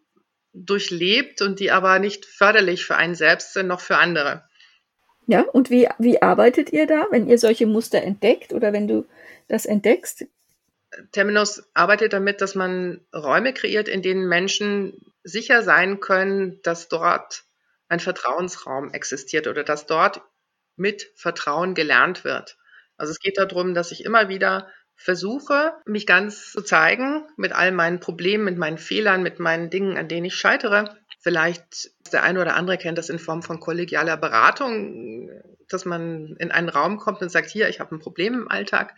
durchlebt 0.55 1.41
und 1.41 1.61
die 1.61 1.71
aber 1.71 1.99
nicht 1.99 2.27
förderlich 2.27 2.85
für 2.85 2.97
einen 2.97 3.15
selbst 3.15 3.55
sind, 3.55 3.67
noch 3.67 3.81
für 3.81 3.97
andere. 3.97 4.45
Ja, 5.27 5.43
und 5.43 5.71
wie, 5.71 5.89
wie 5.99 6.21
arbeitet 6.21 6.73
ihr 6.73 6.87
da, 6.87 7.07
wenn 7.11 7.29
ihr 7.29 7.39
solche 7.39 7.67
Muster 7.67 8.03
entdeckt 8.03 8.53
oder 8.53 8.73
wenn 8.73 8.89
du 8.89 9.07
das 9.49 9.67
entdeckst? 9.67 10.27
Terminus 11.13 11.63
arbeitet 11.75 12.13
damit, 12.13 12.41
dass 12.41 12.55
man 12.55 13.01
Räume 13.15 13.53
kreiert, 13.55 13.89
in 13.89 14.03
denen 14.03 14.29
Menschen 14.29 14.95
sicher 15.25 15.63
sein 15.63 16.01
können, 16.01 16.61
dass 16.63 16.89
dort 16.89 17.45
ein 17.89 18.01
Vertrauensraum 18.01 18.93
existiert 18.93 19.47
oder 19.47 19.65
dass 19.65 19.87
dort 19.87 20.23
mit 20.77 21.11
Vertrauen 21.15 21.75
gelernt 21.75 22.25
wird. 22.25 22.57
Also 22.97 23.11
es 23.11 23.21
geht 23.21 23.39
darum, 23.39 23.75
dass 23.75 23.93
ich 23.93 24.05
immer 24.05 24.29
wieder 24.29 24.69
versuche, 24.95 25.75
mich 25.87 26.07
ganz 26.07 26.53
zu 26.53 26.63
zeigen 26.63 27.27
mit 27.37 27.53
all 27.53 27.73
meinen 27.73 28.01
Problemen, 28.01 28.45
mit 28.45 28.59
meinen 28.59 28.79
Fehlern, 28.79 29.23
mit 29.23 29.41
meinen 29.41 29.71
Dingen, 29.71 29.97
an 29.97 30.09
denen 30.09 30.27
ich 30.27 30.35
scheitere. 30.35 30.97
Vielleicht 31.21 31.91
der 32.13 32.23
eine 32.23 32.41
oder 32.41 32.57
andere 32.57 32.79
kennt 32.79 32.99
das 32.99 33.09
in 33.09 33.19
Form 33.19 33.43
von 33.43 33.61
kollegialer 33.61 34.17
Beratung, 34.17 35.31
dass 35.69 35.85
man 35.85 36.37
in 36.39 36.51
einen 36.51 36.69
Raum 36.69 36.99
kommt 36.99 37.23
und 37.23 37.31
sagt, 37.31 37.51
hier, 37.51 37.69
ich 37.69 37.81
habe 37.81 37.95
ein 37.95 38.01
Problem 38.01 38.35
im 38.35 38.49
Alltag. 38.49 38.95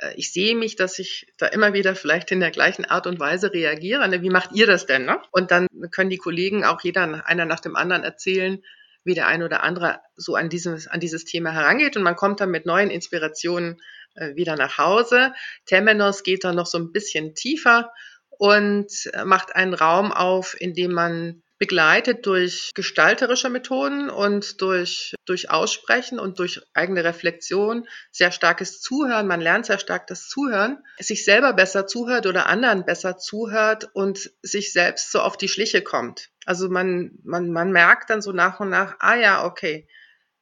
Äh, 0.00 0.14
ich 0.16 0.32
sehe 0.32 0.54
mich, 0.56 0.76
dass 0.76 0.98
ich 0.98 1.32
da 1.38 1.46
immer 1.46 1.72
wieder 1.72 1.94
vielleicht 1.94 2.30
in 2.32 2.40
der 2.40 2.50
gleichen 2.50 2.84
Art 2.84 3.06
und 3.06 3.20
Weise 3.20 3.52
reagiere. 3.52 4.08
Ne, 4.08 4.22
wie 4.22 4.30
macht 4.30 4.52
ihr 4.54 4.66
das 4.66 4.86
denn? 4.86 5.04
Ne? 5.04 5.20
Und 5.30 5.50
dann 5.50 5.66
können 5.90 6.10
die 6.10 6.18
Kollegen 6.18 6.64
auch 6.64 6.80
jeder 6.82 7.26
einer 7.26 7.44
nach 7.44 7.60
dem 7.60 7.76
anderen 7.76 8.02
erzählen, 8.02 8.62
wie 9.04 9.14
der 9.14 9.26
eine 9.26 9.44
oder 9.44 9.62
andere 9.62 10.00
so 10.16 10.34
an 10.34 10.48
dieses, 10.48 10.86
an 10.86 11.00
dieses 11.00 11.24
Thema 11.24 11.52
herangeht. 11.52 11.96
Und 11.96 12.02
man 12.02 12.16
kommt 12.16 12.40
dann 12.40 12.50
mit 12.50 12.66
neuen 12.66 12.90
Inspirationen 12.90 13.80
äh, 14.14 14.34
wieder 14.34 14.56
nach 14.56 14.78
Hause. 14.78 15.32
Temenos 15.66 16.22
geht 16.22 16.44
dann 16.44 16.56
noch 16.56 16.66
so 16.66 16.78
ein 16.78 16.92
bisschen 16.92 17.34
tiefer 17.34 17.92
und 18.30 18.90
äh, 19.12 19.24
macht 19.24 19.54
einen 19.54 19.74
Raum 19.74 20.12
auf, 20.12 20.58
in 20.58 20.74
dem 20.74 20.92
man 20.92 21.42
begleitet 21.60 22.24
durch 22.24 22.70
gestalterische 22.74 23.50
Methoden 23.50 24.08
und 24.08 24.62
durch, 24.62 25.14
durch 25.26 25.50
Aussprechen 25.50 26.18
und 26.18 26.38
durch 26.38 26.62
eigene 26.72 27.04
Reflexion, 27.04 27.86
sehr 28.10 28.32
starkes 28.32 28.80
Zuhören. 28.80 29.26
Man 29.26 29.42
lernt 29.42 29.66
sehr 29.66 29.78
stark 29.78 30.06
das 30.06 30.26
Zuhören, 30.30 30.78
sich 30.98 31.22
selber 31.22 31.52
besser 31.52 31.86
zuhört 31.86 32.26
oder 32.26 32.46
anderen 32.46 32.86
besser 32.86 33.18
zuhört 33.18 33.90
und 33.92 34.30
sich 34.40 34.72
selbst 34.72 35.12
so 35.12 35.20
auf 35.20 35.36
die 35.36 35.48
Schliche 35.48 35.82
kommt. 35.82 36.30
Also 36.46 36.70
man, 36.70 37.18
man, 37.24 37.52
man 37.52 37.72
merkt 37.72 38.08
dann 38.08 38.22
so 38.22 38.32
nach 38.32 38.58
und 38.60 38.70
nach, 38.70 38.96
ah 38.98 39.16
ja, 39.16 39.44
okay, 39.44 39.86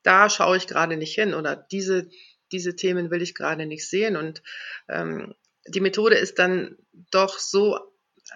da 0.04 0.30
schaue 0.30 0.56
ich 0.56 0.68
gerade 0.68 0.96
nicht 0.96 1.16
hin 1.16 1.34
oder 1.34 1.56
diese, 1.56 2.08
diese 2.52 2.76
Themen 2.76 3.10
will 3.10 3.22
ich 3.22 3.34
gerade 3.34 3.66
nicht 3.66 3.90
sehen. 3.90 4.16
Und 4.16 4.44
ähm, 4.88 5.34
die 5.66 5.80
Methode 5.80 6.14
ist 6.14 6.38
dann 6.38 6.76
doch 7.10 7.40
so 7.40 7.76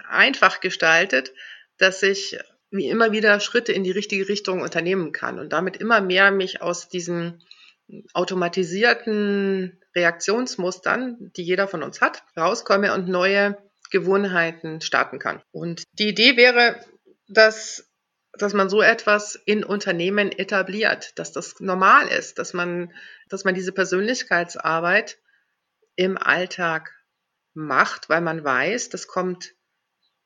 einfach 0.09 0.59
gestaltet, 0.59 1.33
dass 1.79 2.03
ich 2.03 2.39
wie 2.73 2.89
immer 2.89 3.13
wieder 3.13 3.39
Schritte 3.39 3.73
in 3.73 3.85
die 3.85 3.91
richtige 3.91 4.29
Richtung 4.29 4.63
unternehmen 4.63 5.13
kann 5.13 5.39
und 5.39 5.53
damit 5.53 5.77
immer 5.77 6.01
mehr 6.01 6.31
mich 6.31 6.63
aus 6.63 6.89
diesen 6.89 7.45
automatisierten 8.15 9.79
Reaktionsmustern, 9.95 11.31
die 11.37 11.43
jeder 11.43 11.69
von 11.69 11.83
uns 11.83 12.01
hat, 12.01 12.25
rauskomme 12.37 12.95
und 12.95 13.09
neue 13.09 13.59
Gewohnheiten 13.91 14.81
starten 14.81 15.19
kann. 15.19 15.43
Und 15.53 15.85
die 15.99 16.09
Idee 16.09 16.39
wäre, 16.39 16.81
dass, 17.29 17.91
dass 18.33 18.55
man 18.55 18.71
so 18.71 18.81
etwas 18.81 19.35
in 19.45 19.65
Unternehmen 19.65 20.33
etabliert, 20.33 21.19
dass 21.19 21.33
das 21.33 21.61
normal 21.61 22.09
ist, 22.09 22.39
dass 22.39 22.55
man, 22.55 22.91
dass 23.29 23.45
man 23.45 23.55
diese 23.55 23.73
Persönlichkeitsarbeit 23.73 25.19
im 25.95 26.17
Alltag 26.17 26.91
macht, 27.53 28.09
weil 28.09 28.23
man 28.23 28.43
weiß, 28.43 28.89
das 28.89 29.07
kommt 29.07 29.53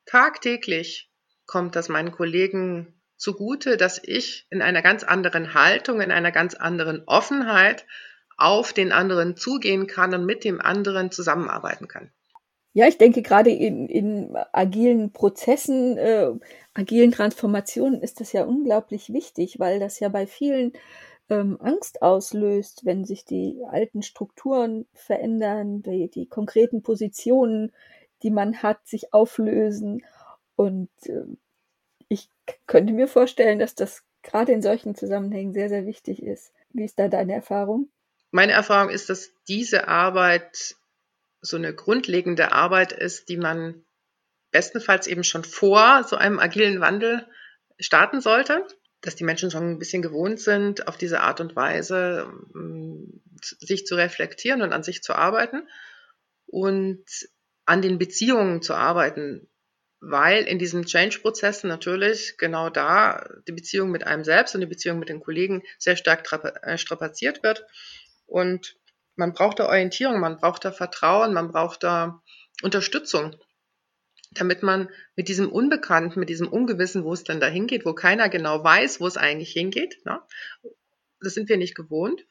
tagtäglich 0.05 1.11
kommt 1.47 1.75
das 1.75 1.89
meinen 1.89 2.11
Kollegen 2.11 2.93
zugute, 3.15 3.77
dass 3.77 3.99
ich 4.03 4.45
in 4.51 4.61
einer 4.61 4.81
ganz 4.81 5.03
anderen 5.03 5.53
Haltung, 5.53 6.01
in 6.01 6.11
einer 6.11 6.31
ganz 6.31 6.53
anderen 6.53 7.03
Offenheit 7.07 7.85
auf 8.37 8.73
den 8.73 8.91
anderen 8.91 9.35
zugehen 9.35 9.87
kann 9.87 10.13
und 10.13 10.25
mit 10.25 10.43
dem 10.43 10.61
anderen 10.61 11.09
zusammenarbeiten 11.11 11.87
kann. 11.87 12.11
Ja, 12.73 12.87
ich 12.87 12.99
denke 12.99 13.23
gerade 13.23 13.49
in, 13.49 13.87
in 13.87 14.37
agilen 14.51 15.11
Prozessen, 15.11 15.97
äh, 15.97 16.31
agilen 16.75 17.11
Transformationen 17.11 18.03
ist 18.03 18.19
das 18.19 18.33
ja 18.33 18.43
unglaublich 18.43 19.11
wichtig, 19.11 19.57
weil 19.57 19.79
das 19.79 19.99
ja 19.99 20.09
bei 20.09 20.27
vielen 20.27 20.73
ähm, 21.29 21.57
Angst 21.59 22.03
auslöst, 22.03 22.85
wenn 22.85 23.03
sich 23.03 23.25
die 23.25 23.63
alten 23.67 24.03
Strukturen 24.03 24.85
verändern, 24.93 25.81
die, 25.81 26.11
die 26.11 26.27
konkreten 26.27 26.83
Positionen, 26.83 27.71
die 28.21 28.29
man 28.29 28.61
hat, 28.61 28.85
sich 28.87 29.11
auflösen 29.11 30.03
und 30.57 30.89
äh, 31.05 31.23
ich 32.09 32.29
könnte 32.65 32.91
mir 32.91 33.07
vorstellen, 33.07 33.59
dass 33.59 33.75
das 33.75 34.03
gerade 34.23 34.51
in 34.51 34.61
solchen 34.61 34.95
Zusammenhängen 34.95 35.53
sehr, 35.53 35.69
sehr 35.69 35.85
wichtig 35.85 36.21
ist. 36.21 36.51
Wie 36.73 36.83
ist 36.83 36.99
da 36.99 37.07
deine 37.07 37.33
Erfahrung? 37.33 37.89
Meine 38.31 38.53
Erfahrung 38.53 38.89
ist, 38.89 39.09
dass 39.09 39.31
diese 39.47 39.87
Arbeit 39.87 40.75
so 41.41 41.55
eine 41.55 41.73
grundlegende 41.73 42.51
Arbeit 42.51 42.91
ist, 42.91 43.29
die 43.29 43.37
man 43.37 43.85
bestenfalls 44.51 45.07
eben 45.07 45.23
schon 45.23 45.43
vor 45.43 46.03
so 46.03 46.15
einem 46.15 46.39
agilen 46.39 46.81
Wandel 46.81 47.27
starten 47.79 48.19
sollte, 48.19 48.65
dass 49.01 49.15
die 49.15 49.23
Menschen 49.23 49.51
schon 49.51 49.69
ein 49.69 49.79
bisschen 49.79 50.01
gewohnt 50.01 50.39
sind, 50.39 50.87
auf 50.87 50.97
diese 50.97 51.21
Art 51.21 51.39
und 51.39 51.55
Weise 51.55 52.27
ähm, 52.55 53.21
sich 53.41 53.85
zu 53.85 53.95
reflektieren 53.95 54.63
und 54.63 54.73
an 54.73 54.83
sich 54.83 55.03
zu 55.03 55.13
arbeiten 55.13 55.67
und 56.47 57.05
an 57.65 57.83
den 57.83 57.99
Beziehungen 57.99 58.63
zu 58.63 58.73
arbeiten, 58.73 59.47
weil 59.99 60.43
in 60.43 60.59
diesen 60.59 60.85
Change-Prozessen 60.85 61.67
natürlich 61.67 62.37
genau 62.37 62.69
da 62.69 63.27
die 63.47 63.51
Beziehung 63.51 63.89
mit 63.89 64.05
einem 64.05 64.23
selbst 64.23 64.53
und 64.53 64.61
die 64.61 64.67
Beziehung 64.67 64.99
mit 64.99 65.09
den 65.09 65.19
Kollegen 65.19 65.63
sehr 65.79 65.95
stark 65.95 66.31
äh, 66.61 66.77
strapaziert 66.77 67.43
wird. 67.43 67.65
Und 68.25 68.75
man 69.15 69.33
braucht 69.33 69.59
da 69.59 69.67
Orientierung, 69.67 70.19
man 70.19 70.37
braucht 70.37 70.65
da 70.65 70.71
Vertrauen, 70.71 71.33
man 71.33 71.51
braucht 71.51 71.83
da 71.83 72.21
Unterstützung, 72.61 73.35
damit 74.31 74.61
man 74.61 74.89
mit 75.15 75.27
diesem 75.27 75.51
Unbekannten, 75.51 76.19
mit 76.19 76.29
diesem 76.29 76.47
Ungewissen, 76.47 77.03
wo 77.03 77.13
es 77.13 77.23
denn 77.23 77.39
da 77.39 77.47
hingeht, 77.47 77.85
wo 77.85 77.93
keiner 77.93 78.29
genau 78.29 78.63
weiß, 78.63 78.99
wo 78.99 79.07
es 79.07 79.17
eigentlich 79.17 79.51
hingeht, 79.51 79.97
ne? 80.05 80.21
das 81.19 81.33
sind 81.33 81.49
wir 81.49 81.57
nicht 81.57 81.75
gewohnt, 81.75 82.21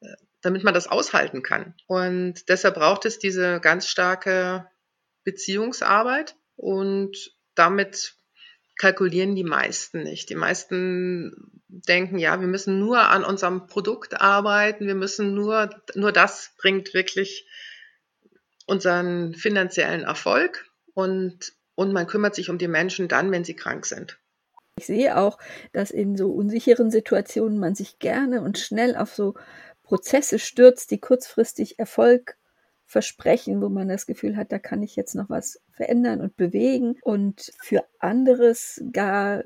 äh, 0.00 0.14
damit 0.42 0.64
man 0.64 0.74
das 0.74 0.86
aushalten 0.86 1.42
kann. 1.42 1.74
Und 1.86 2.48
deshalb 2.50 2.74
braucht 2.74 3.06
es 3.06 3.18
diese 3.18 3.60
ganz 3.60 3.88
starke 3.88 4.68
Beziehungsarbeit, 5.24 6.36
und 6.58 7.32
damit 7.54 8.16
kalkulieren 8.76 9.34
die 9.34 9.44
meisten 9.44 10.02
nicht. 10.02 10.28
Die 10.28 10.34
meisten 10.34 11.62
denken, 11.68 12.18
ja, 12.18 12.40
wir 12.40 12.46
müssen 12.46 12.78
nur 12.78 13.00
an 13.08 13.24
unserem 13.24 13.66
Produkt 13.66 14.20
arbeiten, 14.20 14.86
wir 14.86 14.94
müssen 14.94 15.34
nur, 15.34 15.70
nur 15.94 16.12
das 16.12 16.52
bringt 16.58 16.94
wirklich 16.94 17.48
unseren 18.66 19.34
finanziellen 19.34 20.02
Erfolg 20.02 20.70
und, 20.94 21.52
und 21.74 21.92
man 21.92 22.06
kümmert 22.06 22.34
sich 22.34 22.50
um 22.50 22.58
die 22.58 22.68
Menschen 22.68 23.08
dann, 23.08 23.30
wenn 23.32 23.44
sie 23.44 23.56
krank 23.56 23.86
sind. 23.86 24.18
Ich 24.76 24.86
sehe 24.86 25.16
auch, 25.16 25.38
dass 25.72 25.90
in 25.90 26.16
so 26.16 26.30
unsicheren 26.30 26.90
Situationen 26.90 27.58
man 27.58 27.74
sich 27.74 27.98
gerne 27.98 28.42
und 28.42 28.58
schnell 28.58 28.96
auf 28.96 29.14
so 29.14 29.34
Prozesse 29.82 30.38
stürzt, 30.38 30.90
die 30.90 31.00
kurzfristig 31.00 31.78
Erfolg 31.78 32.36
Versprechen, 32.88 33.60
wo 33.60 33.68
man 33.68 33.86
das 33.86 34.06
Gefühl 34.06 34.36
hat, 34.38 34.50
da 34.50 34.58
kann 34.58 34.82
ich 34.82 34.96
jetzt 34.96 35.14
noch 35.14 35.28
was 35.28 35.60
verändern 35.70 36.22
und 36.22 36.38
bewegen 36.38 36.96
und 37.02 37.52
für 37.60 37.84
anderes 37.98 38.82
gar 38.92 39.44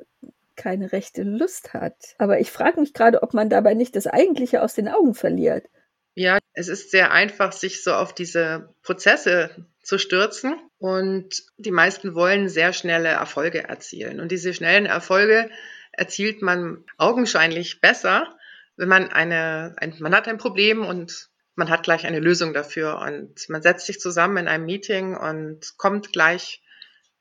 keine 0.54 0.92
rechte 0.92 1.24
Lust 1.24 1.74
hat. 1.74 1.96
Aber 2.18 2.38
ich 2.38 2.52
frage 2.52 2.78
mich 2.80 2.94
gerade, 2.94 3.24
ob 3.24 3.34
man 3.34 3.50
dabei 3.50 3.74
nicht 3.74 3.96
das 3.96 4.06
Eigentliche 4.06 4.62
aus 4.62 4.74
den 4.74 4.86
Augen 4.86 5.14
verliert. 5.14 5.66
Ja, 6.14 6.38
es 6.52 6.68
ist 6.68 6.92
sehr 6.92 7.10
einfach, 7.10 7.50
sich 7.50 7.82
so 7.82 7.94
auf 7.94 8.14
diese 8.14 8.72
Prozesse 8.82 9.66
zu 9.82 9.98
stürzen 9.98 10.54
und 10.78 11.42
die 11.56 11.72
meisten 11.72 12.14
wollen 12.14 12.48
sehr 12.48 12.72
schnelle 12.72 13.08
Erfolge 13.08 13.64
erzielen. 13.64 14.20
Und 14.20 14.30
diese 14.30 14.54
schnellen 14.54 14.86
Erfolge 14.86 15.50
erzielt 15.90 16.42
man 16.42 16.84
augenscheinlich 16.96 17.80
besser, 17.80 18.36
wenn 18.76 18.88
man 18.88 19.10
eine, 19.10 19.74
ein, 19.78 19.96
man 19.98 20.14
hat 20.14 20.28
ein 20.28 20.38
Problem 20.38 20.86
und 20.86 21.31
man 21.54 21.70
hat 21.70 21.82
gleich 21.82 22.06
eine 22.06 22.20
Lösung 22.20 22.54
dafür 22.54 22.98
und 23.00 23.48
man 23.48 23.62
setzt 23.62 23.86
sich 23.86 24.00
zusammen 24.00 24.38
in 24.38 24.48
einem 24.48 24.64
Meeting 24.64 25.16
und 25.16 25.76
kommt 25.76 26.12
gleich 26.12 26.62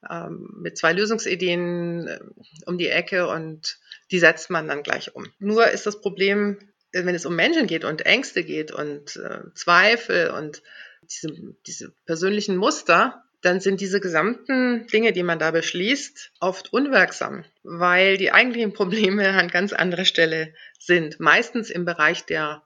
ähm, 0.09 0.49
mit 0.57 0.77
zwei 0.77 0.93
Lösungsideen 0.93 2.07
äh, 2.07 2.19
um 2.65 2.77
die 2.77 2.89
Ecke 2.89 3.27
und 3.27 3.77
die 4.09 4.19
setzt 4.19 4.49
man 4.49 4.67
dann 4.67 4.83
gleich 4.83 5.15
um. 5.15 5.27
Nur 5.39 5.67
ist 5.67 5.85
das 5.85 6.01
Problem, 6.01 6.57
wenn 6.91 7.15
es 7.15 7.25
um 7.25 7.35
Menschen 7.35 7.67
geht 7.67 7.85
und 7.85 8.05
Ängste 8.05 8.43
geht 8.43 8.71
und 8.71 9.15
äh, 9.15 9.41
Zweifel 9.53 10.31
und 10.31 10.61
diese, 11.03 11.31
diese 11.65 11.91
persönlichen 12.05 12.57
Muster, 12.57 13.23
dann 13.41 13.59
sind 13.59 13.81
diese 13.81 13.99
gesamten 13.99 14.87
Dinge, 14.87 15.13
die 15.13 15.23
man 15.23 15.39
da 15.39 15.51
beschließt, 15.51 16.31
oft 16.39 16.71
unwirksam, 16.73 17.43
weil 17.63 18.17
die 18.17 18.31
eigentlichen 18.31 18.73
Probleme 18.73 19.29
an 19.29 19.47
ganz 19.47 19.73
anderer 19.73 20.05
Stelle 20.05 20.53
sind. 20.79 21.19
Meistens 21.19 21.69
im 21.69 21.85
Bereich 21.85 22.25
der, 22.25 22.63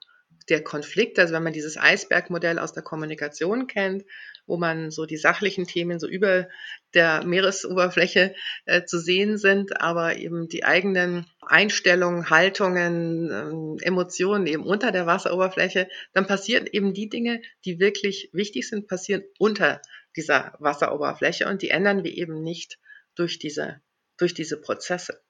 der 0.50 0.64
Konflikte, 0.64 1.22
also 1.22 1.34
wenn 1.34 1.44
man 1.44 1.54
dieses 1.54 1.78
Eisbergmodell 1.78 2.60
aus 2.60 2.74
der 2.74 2.84
Kommunikation 2.84 3.68
kennt, 3.68 4.06
wo 4.46 4.58
man 4.58 4.92
so 4.92 5.06
die 5.06 5.18
sachlichen 5.18 5.66
Themen 5.66 6.00
so 6.00 6.08
über 6.08 6.48
der 6.94 7.26
Meeresoberfläche 7.26 8.36
äh, 8.66 8.84
zu 8.86 9.00
sehen 9.00 9.38
sind, 9.38 9.82
aber 9.82 10.18
eben 10.18 10.48
die 10.48 10.64
eigenen 10.64 11.26
Einstellungen, 11.42 12.30
Haltungen, 12.30 13.32
ähm, 13.32 13.78
Emotionen 13.82 14.46
eben 14.46 14.64
unter 14.64 14.92
der 14.92 15.08
Wasseroberfläche, 15.08 15.90
dann 16.14 16.28
passieren 16.28 16.68
eben 16.72 16.94
die 16.94 17.10
Dinge, 17.10 17.42
die 17.66 17.80
wirklich 17.80 18.30
wichtig 18.34 18.70
sind, 18.70 18.88
passieren 18.88 19.24
unter 19.40 19.82
dieser 20.16 20.54
Wasseroberfläche 20.60 21.48
und 21.48 21.62
die 21.62 21.70
ändern 21.70 22.04
wir 22.04 22.14
eben 22.16 22.42
nicht 22.42 22.78
durch 23.16 23.40
diese, 23.40 23.82
durch 24.18 24.34
diese 24.34 24.62
Prozesse. 24.62 25.22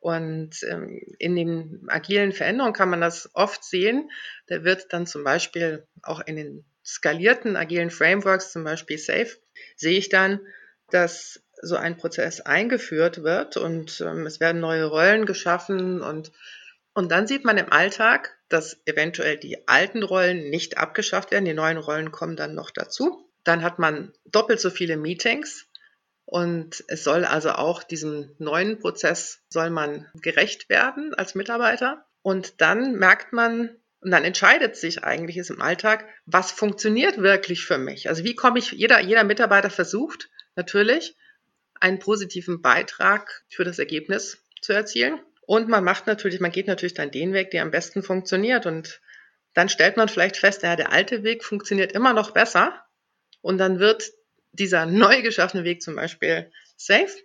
Und 0.00 0.62
ähm, 0.68 1.00
in 1.18 1.34
den 1.34 1.84
agilen 1.88 2.32
Veränderungen 2.32 2.74
kann 2.74 2.90
man 2.90 3.00
das 3.00 3.30
oft 3.34 3.64
sehen. 3.64 4.10
Da 4.46 4.64
wird 4.64 4.92
dann 4.92 5.06
zum 5.06 5.24
Beispiel 5.24 5.86
auch 6.02 6.20
in 6.20 6.36
den 6.36 6.64
skalierten 6.84 7.56
agilen 7.56 7.90
Frameworks, 7.90 8.52
zum 8.52 8.64
Beispiel 8.64 8.98
SAFe, 8.98 9.38
sehe 9.76 9.98
ich 9.98 10.08
dann, 10.08 10.40
dass 10.90 11.42
so 11.60 11.76
ein 11.76 11.96
Prozess 11.96 12.40
eingeführt 12.40 13.22
wird 13.22 13.56
und 13.56 14.00
ähm, 14.00 14.26
es 14.26 14.40
werden 14.40 14.60
neue 14.60 14.84
Rollen 14.84 15.26
geschaffen 15.26 16.00
und, 16.00 16.32
und 16.94 17.10
dann 17.10 17.26
sieht 17.26 17.44
man 17.44 17.58
im 17.58 17.70
Alltag, 17.70 18.38
dass 18.48 18.80
eventuell 18.86 19.36
die 19.36 19.68
alten 19.68 20.02
Rollen 20.02 20.50
nicht 20.50 20.78
abgeschafft 20.78 21.30
werden, 21.30 21.44
die 21.44 21.54
neuen 21.54 21.78
Rollen 21.78 22.12
kommen 22.12 22.36
dann 22.36 22.54
noch 22.54 22.70
dazu. 22.70 23.28
Dann 23.44 23.62
hat 23.62 23.78
man 23.78 24.12
doppelt 24.24 24.60
so 24.60 24.70
viele 24.70 24.96
Meetings 24.96 25.67
und 26.30 26.84
es 26.88 27.04
soll 27.04 27.24
also 27.24 27.52
auch 27.52 27.82
diesem 27.82 28.34
neuen 28.36 28.78
Prozess 28.78 29.40
soll 29.48 29.70
man 29.70 30.06
gerecht 30.12 30.68
werden 30.68 31.14
als 31.14 31.34
Mitarbeiter. 31.34 32.04
Und 32.20 32.60
dann 32.60 32.96
merkt 32.96 33.32
man, 33.32 33.70
und 34.02 34.10
dann 34.10 34.24
entscheidet 34.24 34.76
sich 34.76 35.02
eigentlich 35.04 35.38
ist 35.38 35.48
im 35.48 35.62
Alltag, 35.62 36.04
was 36.26 36.52
funktioniert 36.52 37.16
wirklich 37.16 37.64
für 37.64 37.78
mich. 37.78 38.10
Also 38.10 38.24
wie 38.24 38.34
komme 38.34 38.58
ich, 38.58 38.72
jeder, 38.72 39.00
jeder 39.00 39.24
Mitarbeiter 39.24 39.70
versucht 39.70 40.28
natürlich, 40.54 41.16
einen 41.80 41.98
positiven 41.98 42.60
Beitrag 42.60 43.46
für 43.48 43.64
das 43.64 43.78
Ergebnis 43.78 44.36
zu 44.60 44.74
erzielen. 44.74 45.18
Und 45.46 45.70
man 45.70 45.82
macht 45.82 46.06
natürlich, 46.06 46.40
man 46.40 46.52
geht 46.52 46.66
natürlich 46.66 46.92
dann 46.92 47.10
den 47.10 47.32
Weg, 47.32 47.52
der 47.52 47.62
am 47.62 47.70
besten 47.70 48.02
funktioniert. 48.02 48.66
Und 48.66 49.00
dann 49.54 49.70
stellt 49.70 49.96
man 49.96 50.10
vielleicht 50.10 50.36
fest, 50.36 50.62
ja, 50.62 50.76
der 50.76 50.92
alte 50.92 51.22
Weg 51.22 51.42
funktioniert 51.42 51.92
immer 51.92 52.12
noch 52.12 52.32
besser. 52.32 52.84
Und 53.40 53.56
dann 53.56 53.78
wird 53.78 54.12
dieser 54.52 54.86
neu 54.86 55.22
geschaffene 55.22 55.64
Weg 55.64 55.82
zum 55.82 55.96
Beispiel 55.96 56.50
safe, 56.76 57.16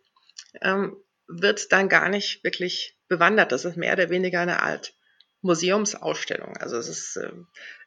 ähm, 0.61 0.97
wird 1.27 1.71
dann 1.71 1.89
gar 1.89 2.09
nicht 2.09 2.43
wirklich 2.43 2.97
bewandert. 3.07 3.51
Das 3.51 3.65
ist 3.65 3.77
mehr 3.77 3.93
oder 3.93 4.09
weniger 4.09 4.41
eine 4.41 4.61
Art 4.61 4.93
Museumsausstellung. 5.41 6.57
Also 6.57 6.77
es 6.77 6.87
ist, 6.87 7.17
äh, 7.17 7.31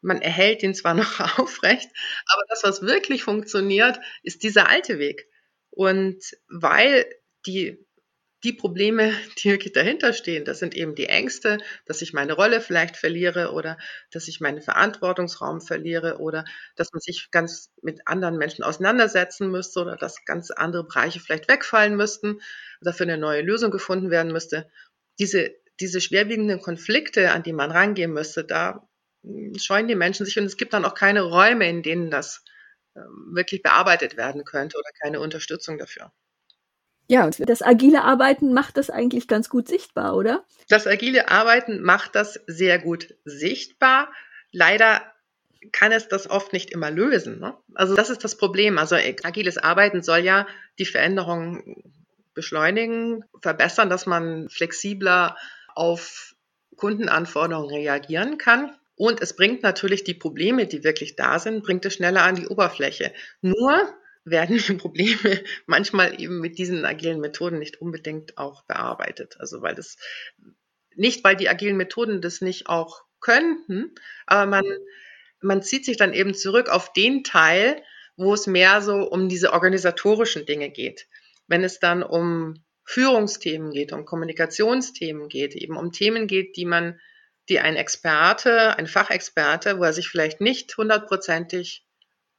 man 0.03 0.23
erhält 0.23 0.63
ihn 0.63 0.75
zwar 0.75 0.95
noch 0.95 1.39
aufrecht, 1.39 1.91
aber 2.27 2.43
das, 2.49 2.63
was 2.63 2.83
wirklich 2.83 3.23
funktioniert, 3.25 3.99
ist 4.23 4.43
dieser 4.43 4.69
alte 4.69 4.99
Weg. 4.99 5.29
Und 5.71 6.23
weil 6.49 7.07
die 7.47 7.86
die 8.45 8.53
Probleme, 8.53 9.13
die 9.39 9.51
wirklich 9.51 9.73
dahinter 9.73 10.13
stehen, 10.13 10.45
das 10.45 10.59
sind 10.59 10.75
eben 10.75 10.95
die 10.95 11.07
Ängste, 11.07 11.59
dass 11.87 12.03
ich 12.03 12.13
meine 12.13 12.35
Rolle 12.35 12.61
vielleicht 12.61 12.97
verliere 12.97 13.53
oder 13.53 13.79
dass 14.11 14.29
ich 14.29 14.41
meinen 14.41 14.61
Verantwortungsraum 14.61 15.61
verliere 15.61 16.19
oder 16.19 16.45
dass 16.77 16.93
man 16.93 17.01
sich 17.01 17.31
ganz 17.31 17.73
mit 17.83 18.07
anderen 18.07 18.37
Menschen 18.37 18.63
auseinandersetzen 18.63 19.51
müsste 19.51 19.81
oder 19.81 19.97
dass 19.97 20.25
ganz 20.25 20.51
andere 20.51 20.85
Bereiche 20.85 21.21
vielleicht 21.21 21.49
wegfallen 21.49 21.97
müssten, 21.97 22.41
dafür 22.81 23.05
eine 23.07 23.19
neue 23.19 23.43
Lösung 23.43 23.71
gefunden 23.71 24.11
werden 24.11 24.33
müsste. 24.33 24.71
Diese, 25.19 25.51
diese 25.81 26.01
schwerwiegenden 26.01 26.61
Konflikte, 26.61 27.33
an 27.33 27.43
die 27.43 27.53
man 27.55 27.71
rangehen 27.71 28.13
müsste, 28.13 28.45
da 28.45 28.87
hm, 29.25 29.59
scheuen 29.59 29.89
die 29.89 29.95
Menschen 29.95 30.27
sich 30.27 30.39
und 30.39 30.45
es 30.45 30.57
gibt 30.59 30.75
dann 30.75 30.85
auch 30.85 30.95
keine 30.95 31.23
Räume, 31.23 31.69
in 31.69 31.83
denen 31.83 32.11
das 32.11 32.45
ähm, 32.95 33.33
wirklich 33.35 33.63
bearbeitet 33.63 34.17
werden 34.17 34.45
könnte 34.45 34.79
oder 34.79 34.91
keine 35.03 35.21
Unterstützung 35.21 35.79
dafür. 35.79 36.13
Ja, 37.09 37.31
das 37.31 37.63
agile 37.63 38.03
Arbeiten 38.03 38.53
macht 38.53 38.77
das 38.77 38.91
eigentlich 38.91 39.29
ganz 39.29 39.49
gut 39.49 39.69
sichtbar, 39.69 40.17
oder? 40.17 40.45
Das 40.69 40.87
agile 40.87 41.31
Arbeiten 41.31 41.83
macht 41.83 42.15
das 42.15 42.41
sehr 42.47 42.79
gut 42.79 43.15
sichtbar. 43.25 44.09
Leider 44.51 45.03
kann 45.73 45.93
es 45.93 46.09
das 46.09 46.29
oft 46.29 46.53
nicht 46.53 46.71
immer 46.71 46.91
lösen. 46.91 47.39
Ne? 47.39 47.55
Also 47.75 47.95
das 47.95 48.11
ist 48.11 48.25
das 48.25 48.37
Problem. 48.37 48.79
Also 48.79 48.97
agiles 48.97 49.59
Arbeiten 49.59 50.03
soll 50.03 50.19
ja 50.19 50.47
die 50.79 50.85
Veränderung 50.85 51.83
beschleunigen, 52.35 53.25
verbessern, 53.41 53.89
dass 53.89 54.07
man 54.07 54.49
flexibler 54.49 55.37
auf 55.75 56.35
Kundenanforderungen 56.77 57.71
reagieren 57.71 58.39
kann. 58.39 58.77
Und 58.97 59.21
es 59.21 59.37
bringt 59.37 59.63
natürlich 59.63 60.05
die 60.05 60.15
Probleme, 60.15 60.67
die 60.67 60.83
wirklich 60.83 61.17
da 61.17 61.39
sind, 61.39 61.63
bringt 61.63 61.85
es 61.85 61.95
schneller 61.95 62.23
an 62.23 62.35
die 62.35 62.49
Oberfläche. 62.49 63.13
Nur 63.43 63.95
werden 64.27 64.59
die 64.59 64.75
Probleme 64.75 65.43
manchmal 65.67 66.21
eben 66.21 66.41
mit 66.41 66.59
diesen 66.59 66.85
agilen 66.85 67.21
Methoden 67.21 67.59
nicht 67.59 67.81
unbedingt 67.81 68.37
auch 68.37 68.65
bearbeitet. 68.65 69.37
Also 69.39 69.63
weil 69.63 69.75
das 69.75 69.97
nicht, 70.95 71.25
weil 71.25 71.37
die 71.37 71.49
agilen 71.49 71.77
Methoden 71.77 72.21
das 72.21 72.41
nicht 72.41 72.69
auch 72.69 73.03
könnten, 73.21 73.95
aber 74.27 74.47
man, 74.47 74.65
man 75.41 75.63
zieht 75.63 75.85
sich 75.85 75.97
dann 75.97 76.13
eben 76.13 76.35
zurück 76.35 76.69
auf 76.69 76.93
den 76.93 77.25
Teil, 77.25 77.83
wo 78.17 78.35
es 78.35 78.47
mehr 78.47 78.81
so 78.83 79.03
um 79.03 79.29
diese 79.29 79.53
organisatorischen 79.53 80.47
Dinge 80.47 80.71
geht. 80.71 81.07
Wenn 81.47 81.65
es 81.65 81.79
dann 81.79 82.03
um 82.03 82.65
Führungsthemen 82.85 83.73
geht, 83.73 83.93
um 83.93 84.05
Kommunikationsthemen 84.05 85.29
geht, 85.29 85.55
eben 85.55 85.77
um 85.77 85.93
Themen 85.93 86.27
geht, 86.27 86.57
die 86.57 86.65
man, 86.65 86.99
die 87.49 87.61
ein 87.61 87.77
Experte, 87.77 88.77
ein 88.77 88.87
Fachexperte, 88.87 89.79
wo 89.79 89.85
er 89.85 89.93
sich 89.93 90.09
vielleicht 90.09 90.41
nicht 90.41 90.77
hundertprozentig 90.77 91.86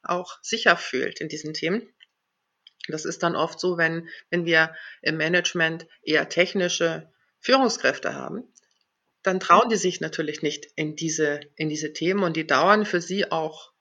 auch 0.03 0.38
sicher 0.41 0.77
fühlt 0.77 1.21
in 1.21 1.29
diesen 1.29 1.53
Themen. 1.53 1.88
Das 2.88 3.05
ist 3.05 3.23
dann 3.23 3.36
oft 3.36 3.60
so, 3.60 3.77
wenn, 3.77 4.07
wenn 4.29 4.45
wir 4.45 4.75
im 5.01 5.17
Management 5.17 5.88
eher 6.01 6.29
technische 6.29 7.12
Führungskräfte 7.39 8.13
haben, 8.13 8.51
dann 9.23 9.39
trauen 9.39 9.69
die 9.69 9.75
sich 9.75 9.99
natürlich 9.99 10.41
nicht 10.41 10.67
in 10.75 10.95
diese, 10.95 11.41
in 11.55 11.69
diese 11.69 11.91
Themen 11.91 12.23
und 12.23 12.38
die 12.38 12.47
dauern 12.47 12.86
für 12.86 13.01
sie 13.01 13.29
auch 13.31 13.73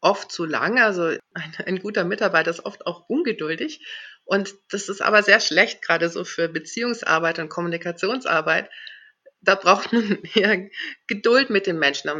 oft 0.00 0.30
zu 0.30 0.44
lange. 0.44 0.84
Also 0.84 1.16
ein, 1.34 1.54
ein 1.66 1.78
guter 1.80 2.04
Mitarbeiter 2.04 2.50
ist 2.50 2.64
oft 2.64 2.86
auch 2.86 3.08
ungeduldig. 3.08 3.84
Und 4.24 4.54
das 4.70 4.88
ist 4.88 5.02
aber 5.02 5.22
sehr 5.22 5.40
schlecht, 5.40 5.82
gerade 5.82 6.08
so 6.08 6.24
für 6.24 6.48
Beziehungsarbeit 6.48 7.38
und 7.38 7.48
Kommunikationsarbeit. 7.48 8.70
Da 9.40 9.56
braucht 9.56 9.92
man 9.92 10.18
eher 10.34 10.68
Geduld 11.08 11.50
mit 11.50 11.66
den 11.66 11.78
Menschen 11.78 12.10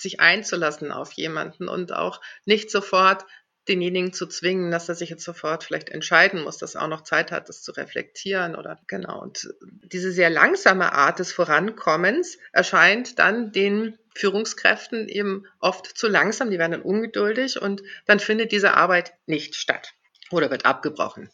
sich 0.00 0.20
einzulassen 0.20 0.92
auf 0.92 1.12
jemanden 1.12 1.68
und 1.68 1.92
auch 1.92 2.20
nicht 2.44 2.70
sofort 2.70 3.24
denjenigen 3.68 4.12
zu 4.12 4.26
zwingen, 4.26 4.70
dass 4.70 4.88
er 4.88 4.94
sich 4.94 5.10
jetzt 5.10 5.24
sofort 5.24 5.64
vielleicht 5.64 5.90
entscheiden 5.90 6.42
muss, 6.42 6.58
dass 6.58 6.74
er 6.74 6.82
auch 6.82 6.88
noch 6.88 7.02
Zeit 7.02 7.30
hat, 7.30 7.48
das 7.48 7.62
zu 7.62 7.72
reflektieren 7.72 8.56
oder 8.56 8.80
genau. 8.86 9.20
Und 9.20 9.48
diese 9.84 10.12
sehr 10.12 10.30
langsame 10.30 10.92
Art 10.92 11.18
des 11.18 11.32
Vorankommens 11.32 12.38
erscheint 12.52 13.18
dann 13.18 13.52
den 13.52 13.98
Führungskräften 14.14 15.08
eben 15.08 15.46
oft 15.60 15.86
zu 15.86 16.08
langsam, 16.08 16.50
die 16.50 16.58
werden 16.58 16.72
dann 16.72 16.82
ungeduldig 16.82 17.60
und 17.60 17.82
dann 18.06 18.18
findet 18.18 18.50
diese 18.50 18.74
Arbeit 18.74 19.12
nicht 19.26 19.54
statt 19.54 19.94
oder 20.30 20.50
wird 20.50 20.66
abgebrochen. 20.66 21.30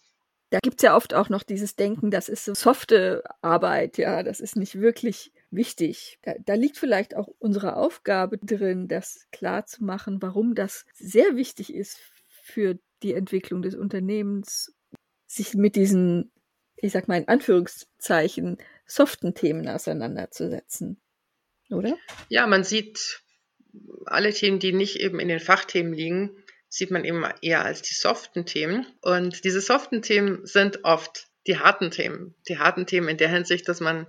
Da 0.50 0.58
gibt 0.62 0.76
es 0.78 0.82
ja 0.82 0.94
oft 0.94 1.14
auch 1.14 1.28
noch 1.28 1.42
dieses 1.42 1.74
Denken, 1.74 2.10
das 2.10 2.28
ist 2.28 2.44
so 2.44 2.54
softe 2.54 3.24
Arbeit, 3.40 3.98
ja, 3.98 4.22
das 4.22 4.40
ist 4.40 4.56
nicht 4.56 4.78
wirklich 4.78 5.32
wichtig. 5.56 6.18
Da, 6.22 6.34
da, 6.38 6.54
liegt 6.54 6.78
vielleicht 6.78 7.16
auch 7.16 7.28
unsere 7.38 7.76
Aufgabe 7.76 8.38
drin, 8.38 8.88
das 8.88 9.26
klar 9.32 9.66
zu 9.66 9.84
machen, 9.84 10.22
warum 10.22 10.54
das 10.54 10.84
sehr 10.94 11.36
wichtig 11.36 11.74
ist 11.74 11.98
für 12.28 12.78
die 13.02 13.14
Entwicklung 13.14 13.62
des 13.62 13.74
Unternehmens, 13.74 14.74
sich 15.26 15.54
mit 15.54 15.76
diesen, 15.76 16.30
ich 16.76 16.92
sag 16.92 17.08
mal 17.08 17.18
in 17.18 17.28
Anführungszeichen, 17.28 18.58
soften 18.86 19.34
Themen 19.34 19.68
auseinanderzusetzen. 19.68 21.00
Oder? 21.70 21.96
Ja, 22.28 22.46
man 22.46 22.62
sieht 22.62 23.22
alle 24.06 24.32
Themen, 24.32 24.60
die 24.60 24.72
nicht 24.72 24.96
eben 24.96 25.18
in 25.18 25.28
den 25.28 25.40
Fachthemen 25.40 25.92
liegen, 25.92 26.36
sieht 26.68 26.90
man 26.90 27.04
eben 27.04 27.24
eher 27.42 27.64
als 27.64 27.82
die 27.82 27.94
soften 27.94 28.46
Themen. 28.46 28.86
Und 29.00 29.44
diese 29.44 29.60
soften 29.60 30.02
Themen 30.02 30.46
sind 30.46 30.84
oft 30.84 31.28
die 31.46 31.58
harten 31.58 31.90
Themen. 31.90 32.34
Die 32.48 32.58
harten 32.58 32.86
Themen 32.86 33.08
in 33.08 33.16
der 33.16 33.28
Hinsicht, 33.28 33.68
dass 33.68 33.80
man 33.80 34.06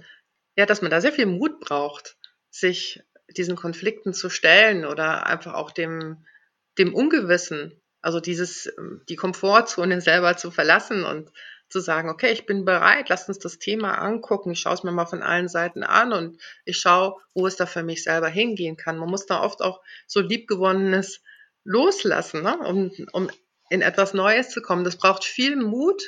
ja, 0.58 0.66
dass 0.66 0.82
man 0.82 0.92
da 0.92 1.00
sehr 1.00 1.14
viel 1.14 1.28
Mut 1.28 1.60
braucht, 1.60 2.18
sich 2.50 3.04
diesen 3.30 3.56
Konflikten 3.56 4.14
zu 4.14 4.30
stellen 4.30 4.86
oder 4.86 5.28
einfach 5.28 5.54
auch 5.54 5.72
dem, 5.72 6.26
dem 6.78 6.94
Ungewissen, 6.94 7.80
also 8.02 8.20
dieses, 8.20 8.74
die 9.08 9.16
Komfortzone 9.16 10.02
selber 10.02 10.36
zu 10.36 10.50
verlassen 10.50 11.04
und 11.04 11.32
zu 11.70 11.80
sagen, 11.80 12.10
okay, 12.10 12.32
ich 12.32 12.46
bin 12.46 12.66
bereit, 12.66 13.10
lasst 13.10 13.28
uns 13.28 13.40
das 13.40 13.60
Thema 13.60 13.96
angucken, 13.96 14.52
ich 14.52 14.60
schaue 14.60 14.74
es 14.74 14.84
mir 14.84 14.92
mal 14.92 15.06
von 15.06 15.22
allen 15.22 15.50
Seiten 15.50 15.84
an 15.84 16.14
und 16.14 16.42
ich 16.66 16.78
schaue, 16.78 17.18
wo 17.34 17.46
es 17.46 17.58
da 17.58 17.66
für 17.66 17.84
mich 17.84 18.04
selber 18.04 18.30
hingehen 18.30 18.78
kann. 18.78 18.98
Man 18.98 19.10
muss 19.10 19.26
da 19.26 19.42
oft 19.42 19.62
auch 19.62 19.82
so 20.08 20.22
liebgewonnenes 20.22 21.22
loslassen, 21.66 22.42
ne? 22.42 22.58
um, 22.60 22.92
um 23.12 23.30
in 23.70 23.82
etwas 23.82 24.14
Neues 24.14 24.50
zu 24.50 24.62
kommen. 24.62 24.86
Das 24.86 24.96
braucht 24.96 25.26
viel 25.26 25.58
Mut 25.58 26.02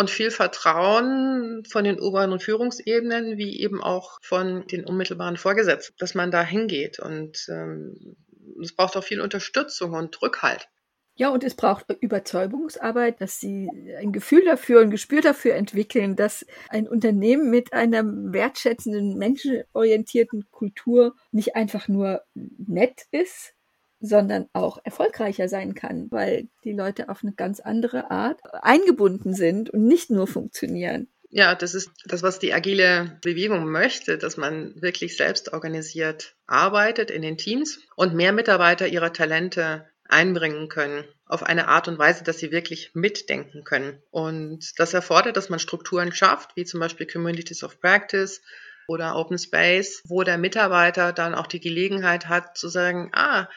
und 0.00 0.08
viel 0.08 0.30
Vertrauen 0.30 1.62
von 1.68 1.84
den 1.84 2.00
oberen 2.00 2.40
Führungsebenen, 2.40 3.36
wie 3.36 3.60
eben 3.60 3.82
auch 3.82 4.18
von 4.22 4.66
den 4.66 4.86
unmittelbaren 4.86 5.36
Vorgesetzten, 5.36 5.94
dass 5.98 6.14
man 6.14 6.30
da 6.30 6.42
hingeht. 6.42 6.98
Und 6.98 7.46
ähm, 7.50 8.16
es 8.62 8.74
braucht 8.74 8.96
auch 8.96 9.04
viel 9.04 9.20
Unterstützung 9.20 9.92
und 9.92 10.20
Rückhalt. 10.22 10.68
Ja, 11.16 11.28
und 11.28 11.44
es 11.44 11.54
braucht 11.54 11.84
Überzeugungsarbeit, 12.00 13.20
dass 13.20 13.40
sie 13.40 13.68
ein 13.98 14.10
Gefühl 14.10 14.42
dafür, 14.42 14.80
ein 14.80 14.90
Gespür 14.90 15.20
dafür 15.20 15.54
entwickeln, 15.54 16.16
dass 16.16 16.46
ein 16.70 16.88
Unternehmen 16.88 17.50
mit 17.50 17.74
einer 17.74 18.02
wertschätzenden, 18.02 19.18
menschenorientierten 19.18 20.50
Kultur 20.50 21.14
nicht 21.30 21.56
einfach 21.56 21.88
nur 21.88 22.22
nett 22.34 23.02
ist, 23.10 23.52
sondern 24.00 24.48
auch 24.52 24.78
erfolgreicher 24.82 25.48
sein 25.48 25.74
kann, 25.74 26.10
weil 26.10 26.48
die 26.64 26.72
Leute 26.72 27.08
auf 27.08 27.22
eine 27.22 27.32
ganz 27.32 27.60
andere 27.60 28.10
Art 28.10 28.40
eingebunden 28.62 29.34
sind 29.34 29.70
und 29.70 29.86
nicht 29.86 30.10
nur 30.10 30.26
funktionieren. 30.26 31.08
Ja, 31.32 31.54
das 31.54 31.74
ist 31.74 31.90
das, 32.06 32.24
was 32.24 32.40
die 32.40 32.52
agile 32.52 33.18
Bewegung 33.22 33.70
möchte, 33.70 34.18
dass 34.18 34.36
man 34.36 34.74
wirklich 34.82 35.16
selbst 35.16 35.52
organisiert 35.52 36.34
arbeitet 36.46 37.10
in 37.10 37.22
den 37.22 37.38
Teams 37.38 37.78
und 37.94 38.14
mehr 38.14 38.32
Mitarbeiter 38.32 38.88
ihre 38.88 39.12
Talente 39.12 39.86
einbringen 40.08 40.68
können 40.68 41.04
auf 41.26 41.44
eine 41.44 41.68
Art 41.68 41.86
und 41.86 41.98
Weise, 41.98 42.24
dass 42.24 42.38
sie 42.38 42.50
wirklich 42.50 42.90
mitdenken 42.94 43.62
können. 43.62 44.02
Und 44.10 44.78
das 44.80 44.92
erfordert, 44.92 45.36
dass 45.36 45.48
man 45.48 45.60
Strukturen 45.60 46.12
schafft, 46.12 46.56
wie 46.56 46.64
zum 46.64 46.80
Beispiel 46.80 47.06
Communities 47.06 47.62
of 47.62 47.80
Practice 47.80 48.42
oder 48.88 49.14
Open 49.14 49.38
Space, 49.38 50.02
wo 50.08 50.24
der 50.24 50.36
Mitarbeiter 50.36 51.12
dann 51.12 51.36
auch 51.36 51.46
die 51.46 51.60
Gelegenheit 51.60 52.28
hat 52.28 52.58
zu 52.58 52.68
sagen, 52.68 53.10
ah, 53.14 53.48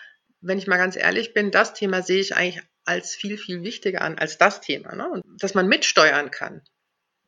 wenn 0.44 0.58
ich 0.58 0.68
mal 0.68 0.78
ganz 0.78 0.96
ehrlich 0.96 1.34
bin, 1.34 1.52
das 1.52 1.74
Thema 1.74 2.04
sehe 2.04 2.20
ich 2.20 2.36
eigentlich 2.36 2.62
als 2.86 3.16
viel, 3.16 3.38
viel 3.38 3.64
wichtiger 3.64 4.02
an 4.02 4.20
als 4.20 4.38
das 4.38 4.62
Thema. 4.62 4.94
Ne? 4.96 5.10
Und 5.10 5.24
dass 5.42 5.54
man 5.54 5.68
mitsteuern 5.68 6.32
kann. 6.32 6.62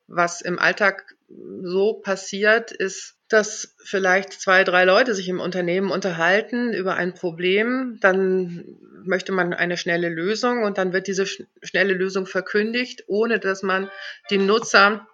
Was 0.07 0.41
im 0.41 0.59
Alltag 0.59 1.15
so 1.63 1.93
passiert, 1.93 2.71
ist, 2.71 3.15
dass 3.27 3.73
vielleicht 3.83 4.33
zwei, 4.33 4.63
drei 4.63 4.83
Leute 4.83 5.15
sich 5.15 5.29
im 5.29 5.39
Unternehmen 5.39 5.89
unterhalten 5.89 6.73
über 6.73 6.95
ein 6.95 7.15
Problem, 7.15 7.97
dann 8.01 8.77
möchte 9.03 9.31
man 9.31 9.53
eine 9.53 9.77
schnelle 9.77 10.09
Lösung 10.09 10.63
und 10.63 10.77
dann 10.77 10.93
wird 10.93 11.07
diese 11.07 11.25
schnelle 11.25 11.93
Lösung 11.93 12.27
verkündigt, 12.27 13.05
ohne 13.07 13.39
dass 13.39 13.63
man 13.63 13.89
den 14.29 14.45
Nutzer 14.45 15.07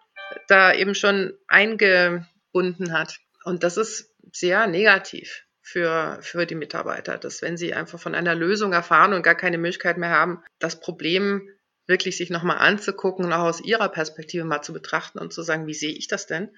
da 0.48 0.74
eben 0.74 0.96
schon 0.96 1.34
eingebunden 1.48 2.92
hat. 2.92 3.20
Und 3.46 3.64
das 3.64 3.78
ist 3.78 4.14
sehr 4.34 4.68
negativ 4.68 5.46
für, 5.72 6.18
für 6.22 6.46
die 6.46 6.56
Mitarbeiter, 6.56 7.18
dass 7.18 7.42
wenn 7.42 7.56
sie 7.56 7.74
einfach 7.74 8.00
von 8.00 8.14
einer 8.14 8.36
Lösung 8.36 8.74
erfahren 8.74 9.14
und 9.14 9.24
gar 9.24 9.36
keine 9.36 9.58
Möglichkeit 9.58 9.98
mehr 9.98 10.10
haben, 10.10 10.44
das 10.60 10.82
Problem 10.82 11.48
wirklich 11.88 12.18
sich 12.18 12.30
nochmal 12.30 12.58
anzugucken 12.58 13.26
und 13.26 13.34
auch 13.34 13.46
aus 13.46 13.64
ihrer 13.64 13.90
Perspektive 13.90 14.44
mal 14.44 14.62
zu 14.62 14.74
betrachten 14.74 15.18
und 15.18 15.32
zu 15.32 15.44
sagen, 15.44 15.68
wie 15.68 15.74
sehe 15.74 15.94
ich 15.94 16.08
das 16.08 16.28
denn? 16.28 16.50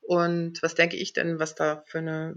Und 0.00 0.62
was 0.62 0.76
denke 0.76 0.96
ich 0.96 1.12
denn, 1.12 1.40
was 1.40 1.56
da 1.56 1.82
für, 1.86 1.98
eine, 1.98 2.36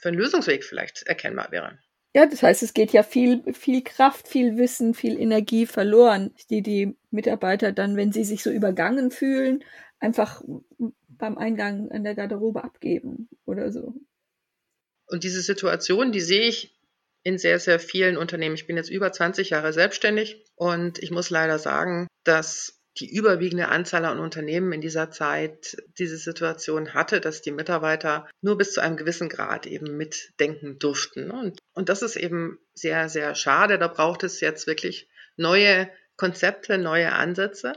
für 0.00 0.08
ein 0.08 0.14
Lösungsweg 0.14 0.64
vielleicht 0.64 1.02
erkennbar 1.02 1.50
wäre? 1.50 1.78
Ja, 2.14 2.26
das 2.26 2.42
heißt, 2.42 2.62
es 2.62 2.72
geht 2.72 2.92
ja 2.92 3.02
viel, 3.02 3.42
viel 3.52 3.82
Kraft, 3.82 4.28
viel 4.28 4.56
Wissen, 4.56 4.94
viel 4.94 5.20
Energie 5.20 5.66
verloren, 5.66 6.32
die 6.48 6.62
die 6.62 6.96
Mitarbeiter 7.10 7.72
dann, 7.72 7.96
wenn 7.96 8.12
sie 8.12 8.24
sich 8.24 8.42
so 8.42 8.50
übergangen 8.50 9.10
fühlen, 9.10 9.64
einfach 9.98 10.42
beim 11.08 11.38
Eingang 11.38 11.90
in 11.90 12.04
der 12.04 12.14
Garderobe 12.14 12.62
abgeben 12.62 13.28
oder 13.44 13.72
so. 13.72 13.94
Und 15.08 15.24
diese 15.24 15.40
Situation, 15.42 16.12
die 16.12 16.20
sehe 16.20 16.48
ich 16.48 16.76
in 17.22 17.38
sehr, 17.38 17.58
sehr 17.58 17.80
vielen 17.80 18.16
Unternehmen. 18.16 18.54
Ich 18.54 18.66
bin 18.66 18.76
jetzt 18.76 18.90
über 18.90 19.12
20 19.12 19.50
Jahre 19.50 19.72
selbstständig 19.72 20.44
und 20.54 21.02
ich 21.02 21.10
muss 21.10 21.30
leider 21.30 21.58
sagen, 21.58 22.06
dass 22.24 22.80
die 22.98 23.14
überwiegende 23.14 23.68
Anzahl 23.68 24.04
an 24.04 24.18
Unternehmen 24.18 24.72
in 24.72 24.80
dieser 24.80 25.10
Zeit 25.10 25.76
diese 25.98 26.16
Situation 26.16 26.94
hatte, 26.94 27.20
dass 27.20 27.42
die 27.42 27.50
Mitarbeiter 27.50 28.28
nur 28.40 28.56
bis 28.56 28.72
zu 28.72 28.80
einem 28.80 28.96
gewissen 28.96 29.28
Grad 29.28 29.66
eben 29.66 29.96
mitdenken 29.96 30.78
durften. 30.78 31.30
Und, 31.30 31.58
und 31.74 31.88
das 31.88 32.02
ist 32.02 32.16
eben 32.16 32.58
sehr, 32.74 33.08
sehr 33.08 33.34
schade. 33.34 33.78
Da 33.78 33.88
braucht 33.88 34.22
es 34.22 34.40
jetzt 34.40 34.66
wirklich 34.66 35.08
neue 35.36 35.90
Konzepte, 36.16 36.78
neue 36.78 37.12
Ansätze, 37.12 37.74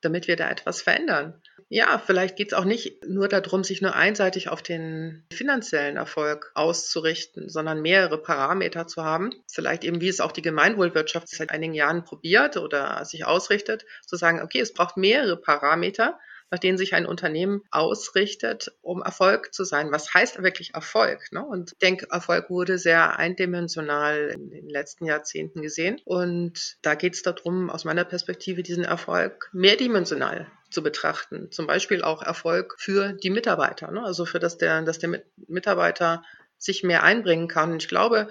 damit 0.00 0.28
wir 0.28 0.36
da 0.36 0.50
etwas 0.50 0.82
verändern. 0.82 1.40
Ja, 1.72 2.02
vielleicht 2.04 2.34
geht 2.34 2.52
es 2.52 2.58
auch 2.58 2.64
nicht 2.64 3.06
nur 3.06 3.28
darum, 3.28 3.62
sich 3.62 3.80
nur 3.80 3.94
einseitig 3.94 4.48
auf 4.48 4.60
den 4.60 5.24
finanziellen 5.32 5.96
Erfolg 5.96 6.50
auszurichten, 6.54 7.48
sondern 7.48 7.80
mehrere 7.80 8.18
Parameter 8.18 8.88
zu 8.88 9.04
haben. 9.04 9.30
Vielleicht 9.46 9.84
eben, 9.84 10.00
wie 10.00 10.08
es 10.08 10.20
auch 10.20 10.32
die 10.32 10.42
Gemeinwohlwirtschaft 10.42 11.28
seit 11.28 11.50
einigen 11.50 11.74
Jahren 11.74 12.02
probiert 12.02 12.56
oder 12.56 13.04
sich 13.04 13.24
ausrichtet, 13.24 13.84
zu 14.04 14.16
sagen, 14.16 14.42
okay, 14.42 14.58
es 14.58 14.74
braucht 14.74 14.96
mehrere 14.96 15.36
Parameter, 15.36 16.18
nach 16.50 16.58
denen 16.58 16.78
sich 16.78 16.94
ein 16.94 17.06
Unternehmen 17.06 17.62
ausrichtet, 17.70 18.72
um 18.82 19.02
Erfolg 19.02 19.54
zu 19.54 19.64
sein. 19.64 19.92
Was 19.92 20.12
heißt 20.12 20.42
wirklich 20.42 20.74
Erfolg? 20.74 21.32
Ne? 21.32 21.44
Und 21.44 21.72
ich 21.72 21.78
denke, 21.78 22.08
Erfolg 22.10 22.50
wurde 22.50 22.78
sehr 22.78 23.18
eindimensional 23.18 24.30
in 24.34 24.50
den 24.50 24.68
letzten 24.68 25.06
Jahrzehnten 25.06 25.62
gesehen. 25.62 26.00
Und 26.04 26.76
da 26.82 26.94
geht 26.94 27.14
es 27.14 27.22
darum, 27.22 27.70
aus 27.70 27.84
meiner 27.84 28.04
Perspektive, 28.04 28.62
diesen 28.62 28.84
Erfolg 28.84 29.48
mehrdimensional 29.52 30.46
zu 30.70 30.82
betrachten. 30.82 31.50
Zum 31.50 31.66
Beispiel 31.66 32.02
auch 32.02 32.22
Erfolg 32.22 32.76
für 32.78 33.12
die 33.12 33.30
Mitarbeiter. 33.30 33.90
Ne? 33.90 34.02
Also 34.02 34.24
für 34.24 34.38
das 34.38 34.58
der, 34.58 34.82
dass 34.82 34.98
der 34.98 35.22
Mitarbeiter 35.48 36.22
sich 36.58 36.82
mehr 36.82 37.02
einbringen 37.02 37.48
kann. 37.48 37.72
Und 37.72 37.82
ich 37.82 37.88
glaube, 37.88 38.28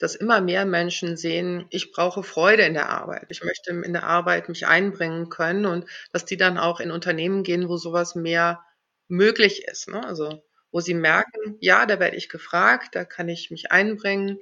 dass 0.00 0.16
immer 0.16 0.40
mehr 0.40 0.64
Menschen 0.64 1.16
sehen, 1.16 1.66
ich 1.70 1.92
brauche 1.92 2.22
Freude 2.22 2.62
in 2.62 2.74
der 2.74 2.88
Arbeit. 2.88 3.26
Ich 3.28 3.44
möchte 3.44 3.70
in 3.70 3.92
der 3.92 4.04
Arbeit 4.04 4.48
mich 4.48 4.66
einbringen 4.66 5.28
können 5.28 5.66
und 5.66 5.84
dass 6.12 6.24
die 6.24 6.38
dann 6.38 6.58
auch 6.58 6.80
in 6.80 6.90
Unternehmen 6.90 7.44
gehen, 7.44 7.68
wo 7.68 7.76
sowas 7.76 8.14
mehr 8.14 8.64
möglich 9.08 9.64
ist. 9.68 9.88
Ne? 9.88 10.04
Also 10.04 10.42
wo 10.72 10.80
sie 10.80 10.94
merken, 10.94 11.56
ja, 11.60 11.84
da 11.84 12.00
werde 12.00 12.16
ich 12.16 12.28
gefragt, 12.28 12.94
da 12.94 13.04
kann 13.04 13.28
ich 13.28 13.50
mich 13.50 13.72
einbringen 13.72 14.38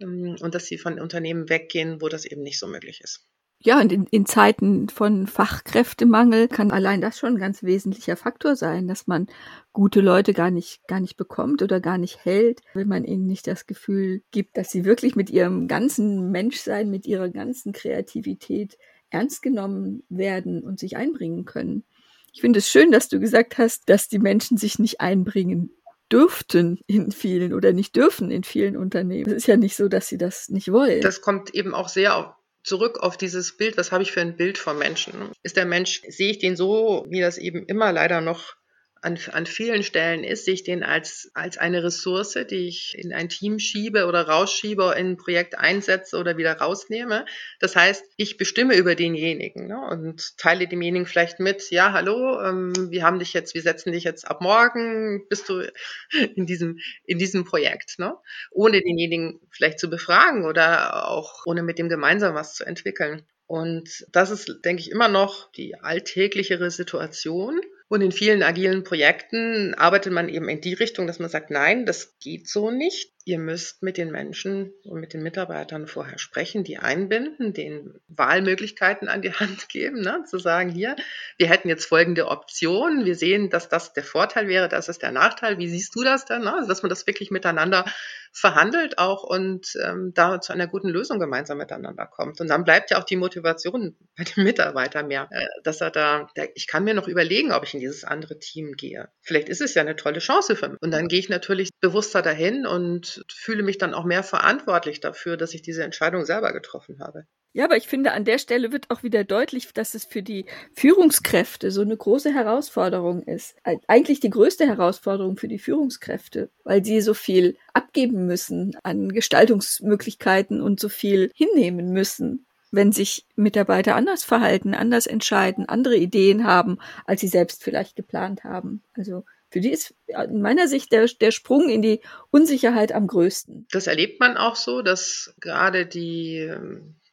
ähm, 0.00 0.36
und 0.40 0.54
dass 0.54 0.66
sie 0.66 0.78
von 0.78 1.00
Unternehmen 1.00 1.48
weggehen, 1.48 2.00
wo 2.00 2.08
das 2.08 2.24
eben 2.24 2.42
nicht 2.42 2.58
so 2.58 2.66
möglich 2.66 3.00
ist. 3.00 3.24
Ja, 3.60 3.80
und 3.80 3.90
in, 3.90 4.06
in 4.06 4.24
Zeiten 4.24 4.88
von 4.88 5.26
Fachkräftemangel 5.26 6.46
kann 6.46 6.70
allein 6.70 7.00
das 7.00 7.18
schon 7.18 7.34
ein 7.34 7.40
ganz 7.40 7.64
wesentlicher 7.64 8.16
Faktor 8.16 8.54
sein, 8.54 8.86
dass 8.86 9.08
man 9.08 9.26
gute 9.72 10.00
Leute 10.00 10.32
gar 10.32 10.52
nicht, 10.52 10.86
gar 10.86 11.00
nicht 11.00 11.16
bekommt 11.16 11.60
oder 11.60 11.80
gar 11.80 11.98
nicht 11.98 12.24
hält, 12.24 12.60
wenn 12.74 12.86
man 12.86 13.04
ihnen 13.04 13.26
nicht 13.26 13.48
das 13.48 13.66
Gefühl 13.66 14.22
gibt, 14.30 14.56
dass 14.56 14.70
sie 14.70 14.84
wirklich 14.84 15.16
mit 15.16 15.28
ihrem 15.28 15.66
ganzen 15.66 16.30
Menschsein, 16.30 16.88
mit 16.88 17.04
ihrer 17.04 17.30
ganzen 17.30 17.72
Kreativität 17.72 18.78
ernst 19.10 19.42
genommen 19.42 20.04
werden 20.08 20.62
und 20.62 20.78
sich 20.78 20.96
einbringen 20.96 21.44
können. 21.44 21.84
Ich 22.32 22.42
finde 22.42 22.60
es 22.60 22.68
schön, 22.68 22.92
dass 22.92 23.08
du 23.08 23.18
gesagt 23.18 23.58
hast, 23.58 23.88
dass 23.88 24.08
die 24.08 24.20
Menschen 24.20 24.56
sich 24.56 24.78
nicht 24.78 25.00
einbringen 25.00 25.72
dürften 26.12 26.78
in 26.86 27.10
vielen 27.10 27.52
oder 27.52 27.72
nicht 27.72 27.96
dürfen 27.96 28.30
in 28.30 28.44
vielen 28.44 28.76
Unternehmen. 28.76 29.28
Es 29.28 29.38
ist 29.38 29.46
ja 29.46 29.56
nicht 29.56 29.74
so, 29.74 29.88
dass 29.88 30.06
sie 30.06 30.18
das 30.18 30.48
nicht 30.48 30.70
wollen. 30.70 31.00
Das 31.00 31.20
kommt 31.20 31.54
eben 31.54 31.74
auch 31.74 31.88
sehr 31.88 32.36
zurück 32.68 33.00
auf 33.00 33.16
dieses 33.16 33.56
Bild, 33.56 33.76
was 33.76 33.90
habe 33.90 34.02
ich 34.02 34.12
für 34.12 34.20
ein 34.20 34.36
Bild 34.36 34.58
vom 34.58 34.78
Menschen? 34.78 35.32
Ist 35.42 35.56
der 35.56 35.66
Mensch, 35.66 36.02
sehe 36.08 36.30
ich 36.30 36.38
den 36.38 36.56
so, 36.56 37.06
wie 37.08 37.20
das 37.20 37.38
eben 37.38 37.64
immer 37.66 37.92
leider 37.92 38.20
noch 38.20 38.57
an, 39.02 39.18
an 39.32 39.46
vielen 39.46 39.82
Stellen 39.82 40.24
ist, 40.24 40.44
sehe 40.44 40.54
ich 40.54 40.64
den 40.64 40.82
als, 40.82 41.30
als 41.34 41.58
eine 41.58 41.82
Ressource, 41.82 42.38
die 42.50 42.68
ich 42.68 42.96
in 42.98 43.12
ein 43.12 43.28
Team 43.28 43.58
schiebe 43.58 44.06
oder 44.06 44.28
rausschiebe, 44.28 44.94
in 44.96 45.12
ein 45.12 45.16
Projekt 45.16 45.58
einsetze 45.58 46.18
oder 46.18 46.36
wieder 46.36 46.54
rausnehme. 46.58 47.24
Das 47.60 47.76
heißt, 47.76 48.04
ich 48.16 48.36
bestimme 48.36 48.76
über 48.76 48.94
denjenigen 48.94 49.68
ne, 49.68 49.80
und 49.90 50.36
teile 50.38 50.66
demjenigen 50.66 51.06
vielleicht 51.06 51.40
mit, 51.40 51.70
ja, 51.70 51.92
hallo, 51.92 52.40
ähm, 52.42 52.90
wir 52.90 53.04
haben 53.04 53.18
dich 53.18 53.32
jetzt, 53.32 53.54
wir 53.54 53.62
setzen 53.62 53.92
dich 53.92 54.04
jetzt 54.04 54.28
ab 54.28 54.40
morgen, 54.40 55.26
bist 55.28 55.48
du 55.48 55.70
in 56.34 56.46
diesem, 56.46 56.78
in 57.04 57.18
diesem 57.18 57.44
Projekt, 57.44 57.98
ne? 57.98 58.14
ohne 58.50 58.80
denjenigen 58.80 59.40
vielleicht 59.50 59.78
zu 59.78 59.90
befragen 59.90 60.44
oder 60.44 61.08
auch 61.08 61.46
ohne 61.46 61.62
mit 61.62 61.78
dem 61.78 61.88
gemeinsam 61.88 62.34
was 62.34 62.54
zu 62.54 62.64
entwickeln. 62.64 63.26
Und 63.48 64.06
das 64.12 64.30
ist, 64.30 64.60
denke 64.64 64.82
ich, 64.82 64.90
immer 64.90 65.08
noch 65.08 65.50
die 65.52 65.74
alltäglichere 65.76 66.70
Situation. 66.70 67.60
Und 67.88 68.02
in 68.02 68.12
vielen 68.12 68.42
agilen 68.42 68.84
Projekten 68.84 69.74
arbeitet 69.74 70.12
man 70.12 70.28
eben 70.28 70.48
in 70.48 70.60
die 70.60 70.74
Richtung, 70.74 71.06
dass 71.06 71.18
man 71.18 71.30
sagt, 71.30 71.50
nein, 71.50 71.86
das 71.86 72.18
geht 72.18 72.48
so 72.48 72.70
nicht. 72.70 73.12
Ihr 73.28 73.38
müsst 73.38 73.82
mit 73.82 73.98
den 73.98 74.10
Menschen 74.10 74.72
und 74.84 75.00
mit 75.00 75.12
den 75.12 75.22
Mitarbeitern 75.22 75.86
vorher 75.86 76.18
sprechen, 76.18 76.64
die 76.64 76.78
einbinden, 76.78 77.52
den 77.52 78.00
Wahlmöglichkeiten 78.08 79.06
an 79.06 79.20
die 79.20 79.34
Hand 79.34 79.68
geben, 79.68 80.00
ne? 80.00 80.24
zu 80.26 80.38
sagen, 80.38 80.70
hier, 80.70 80.96
wir 81.36 81.46
hätten 81.46 81.68
jetzt 81.68 81.84
folgende 81.84 82.28
Optionen, 82.28 83.04
wir 83.04 83.16
sehen, 83.16 83.50
dass 83.50 83.68
das 83.68 83.92
der 83.92 84.02
Vorteil 84.02 84.48
wäre, 84.48 84.70
das 84.70 84.88
ist 84.88 85.02
der 85.02 85.12
Nachteil, 85.12 85.58
wie 85.58 85.68
siehst 85.68 85.94
du 85.94 86.04
das 86.04 86.24
dann? 86.24 86.44
Ne? 86.44 86.54
Also, 86.54 86.68
dass 86.68 86.82
man 86.82 86.88
das 86.88 87.06
wirklich 87.06 87.30
miteinander 87.30 87.84
verhandelt 88.32 88.98
auch 88.98 89.24
und 89.24 89.72
ähm, 89.84 90.12
da 90.14 90.40
zu 90.40 90.52
einer 90.52 90.66
guten 90.66 90.88
Lösung 90.88 91.18
gemeinsam 91.18 91.58
miteinander 91.58 92.06
kommt. 92.06 92.40
Und 92.40 92.48
dann 92.48 92.64
bleibt 92.64 92.90
ja 92.90 92.98
auch 92.98 93.04
die 93.04 93.16
Motivation 93.16 93.96
bei 94.16 94.24
dem 94.24 94.44
Mitarbeiter 94.44 95.02
mehr, 95.02 95.28
äh, 95.30 95.46
dass 95.64 95.80
er 95.80 95.90
da, 95.90 96.28
der, 96.36 96.56
ich 96.56 96.66
kann 96.66 96.84
mir 96.84 96.94
noch 96.94 97.08
überlegen, 97.08 97.52
ob 97.52 97.64
ich 97.64 97.74
in 97.74 97.80
dieses 97.80 98.04
andere 98.04 98.38
Team 98.38 98.72
gehe. 98.72 99.08
Vielleicht 99.22 99.48
ist 99.48 99.60
es 99.60 99.74
ja 99.74 99.82
eine 99.82 99.96
tolle 99.96 100.20
Chance 100.20 100.56
für 100.56 100.68
mich. 100.68 100.80
Und 100.80 100.92
dann 100.92 101.08
gehe 101.08 101.18
ich 101.18 101.28
natürlich 101.28 101.70
bewusster 101.80 102.22
dahin 102.22 102.66
und 102.66 103.17
fühle 103.28 103.62
mich 103.62 103.78
dann 103.78 103.94
auch 103.94 104.04
mehr 104.04 104.22
verantwortlich 104.22 105.00
dafür, 105.00 105.36
dass 105.36 105.54
ich 105.54 105.62
diese 105.62 105.84
Entscheidung 105.84 106.24
selber 106.24 106.52
getroffen 106.52 107.00
habe. 107.00 107.26
Ja, 107.52 107.64
aber 107.64 107.76
ich 107.76 107.88
finde, 107.88 108.12
an 108.12 108.24
der 108.24 108.38
Stelle 108.38 108.72
wird 108.72 108.90
auch 108.90 109.02
wieder 109.02 109.24
deutlich, 109.24 109.72
dass 109.72 109.94
es 109.94 110.04
für 110.04 110.22
die 110.22 110.44
Führungskräfte 110.74 111.70
so 111.70 111.80
eine 111.80 111.96
große 111.96 112.32
Herausforderung 112.32 113.22
ist. 113.22 113.56
Eigentlich 113.86 114.20
die 114.20 114.30
größte 114.30 114.66
Herausforderung 114.66 115.36
für 115.38 115.48
die 115.48 115.58
Führungskräfte, 115.58 116.50
weil 116.64 116.84
sie 116.84 117.00
so 117.00 117.14
viel 117.14 117.56
abgeben 117.72 118.26
müssen 118.26 118.76
an 118.82 119.08
Gestaltungsmöglichkeiten 119.08 120.60
und 120.60 120.78
so 120.78 120.88
viel 120.88 121.30
hinnehmen 121.34 121.92
müssen 121.92 122.44
wenn 122.70 122.92
sich 122.92 123.26
Mitarbeiter 123.34 123.96
anders 123.96 124.24
verhalten, 124.24 124.74
anders 124.74 125.06
entscheiden, 125.06 125.68
andere 125.68 125.96
Ideen 125.96 126.44
haben, 126.44 126.78
als 127.06 127.20
sie 127.20 127.28
selbst 127.28 127.64
vielleicht 127.64 127.96
geplant 127.96 128.44
haben. 128.44 128.82
Also 128.94 129.24
für 129.50 129.60
die 129.60 129.70
ist 129.70 129.94
in 130.08 130.42
meiner 130.42 130.68
Sicht 130.68 130.92
der, 130.92 131.06
der 131.06 131.30
Sprung 131.30 131.68
in 131.68 131.82
die 131.82 132.00
Unsicherheit 132.30 132.92
am 132.92 133.06
größten. 133.06 133.66
Das 133.70 133.86
erlebt 133.86 134.20
man 134.20 134.36
auch 134.36 134.56
so, 134.56 134.82
dass 134.82 135.34
gerade 135.40 135.86
die 135.86 136.52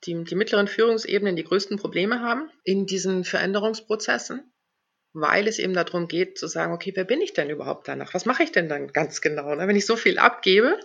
die, 0.06 0.24
die 0.24 0.36
mittleren 0.36 0.67
Führungsebenen 0.67 1.36
die 1.36 1.43
größten 1.43 1.78
Probleme 1.78 2.19
haben 2.21 2.50
in 2.63 2.86
diesen 2.86 3.24
Veränderungsprozessen, 3.24 4.52
weil 5.13 5.48
es 5.48 5.60
eben 5.60 5.74
darum 5.74 6.08
geht 6.08 6.38
zu 6.38 6.48
sagen, 6.48 6.74
okay, 6.74 6.91
wer 6.95 7.06
bin 7.06 7.21
ich 7.21 7.34
denn 7.34 7.50
überhaupt 7.50 7.88
danach? 7.88 8.13
Was 8.13 8.26
mache 8.26 8.43
ich 8.43 8.52
denn 8.52 8.69
dann 8.69 8.88
ganz 8.89 9.21
genau? 9.21 9.56
Ne? 9.56 9.67
Wenn 9.67 9.76
ich 9.76 9.86
so 9.86 9.95
viel 9.95 10.17
abgebe, 10.17 10.80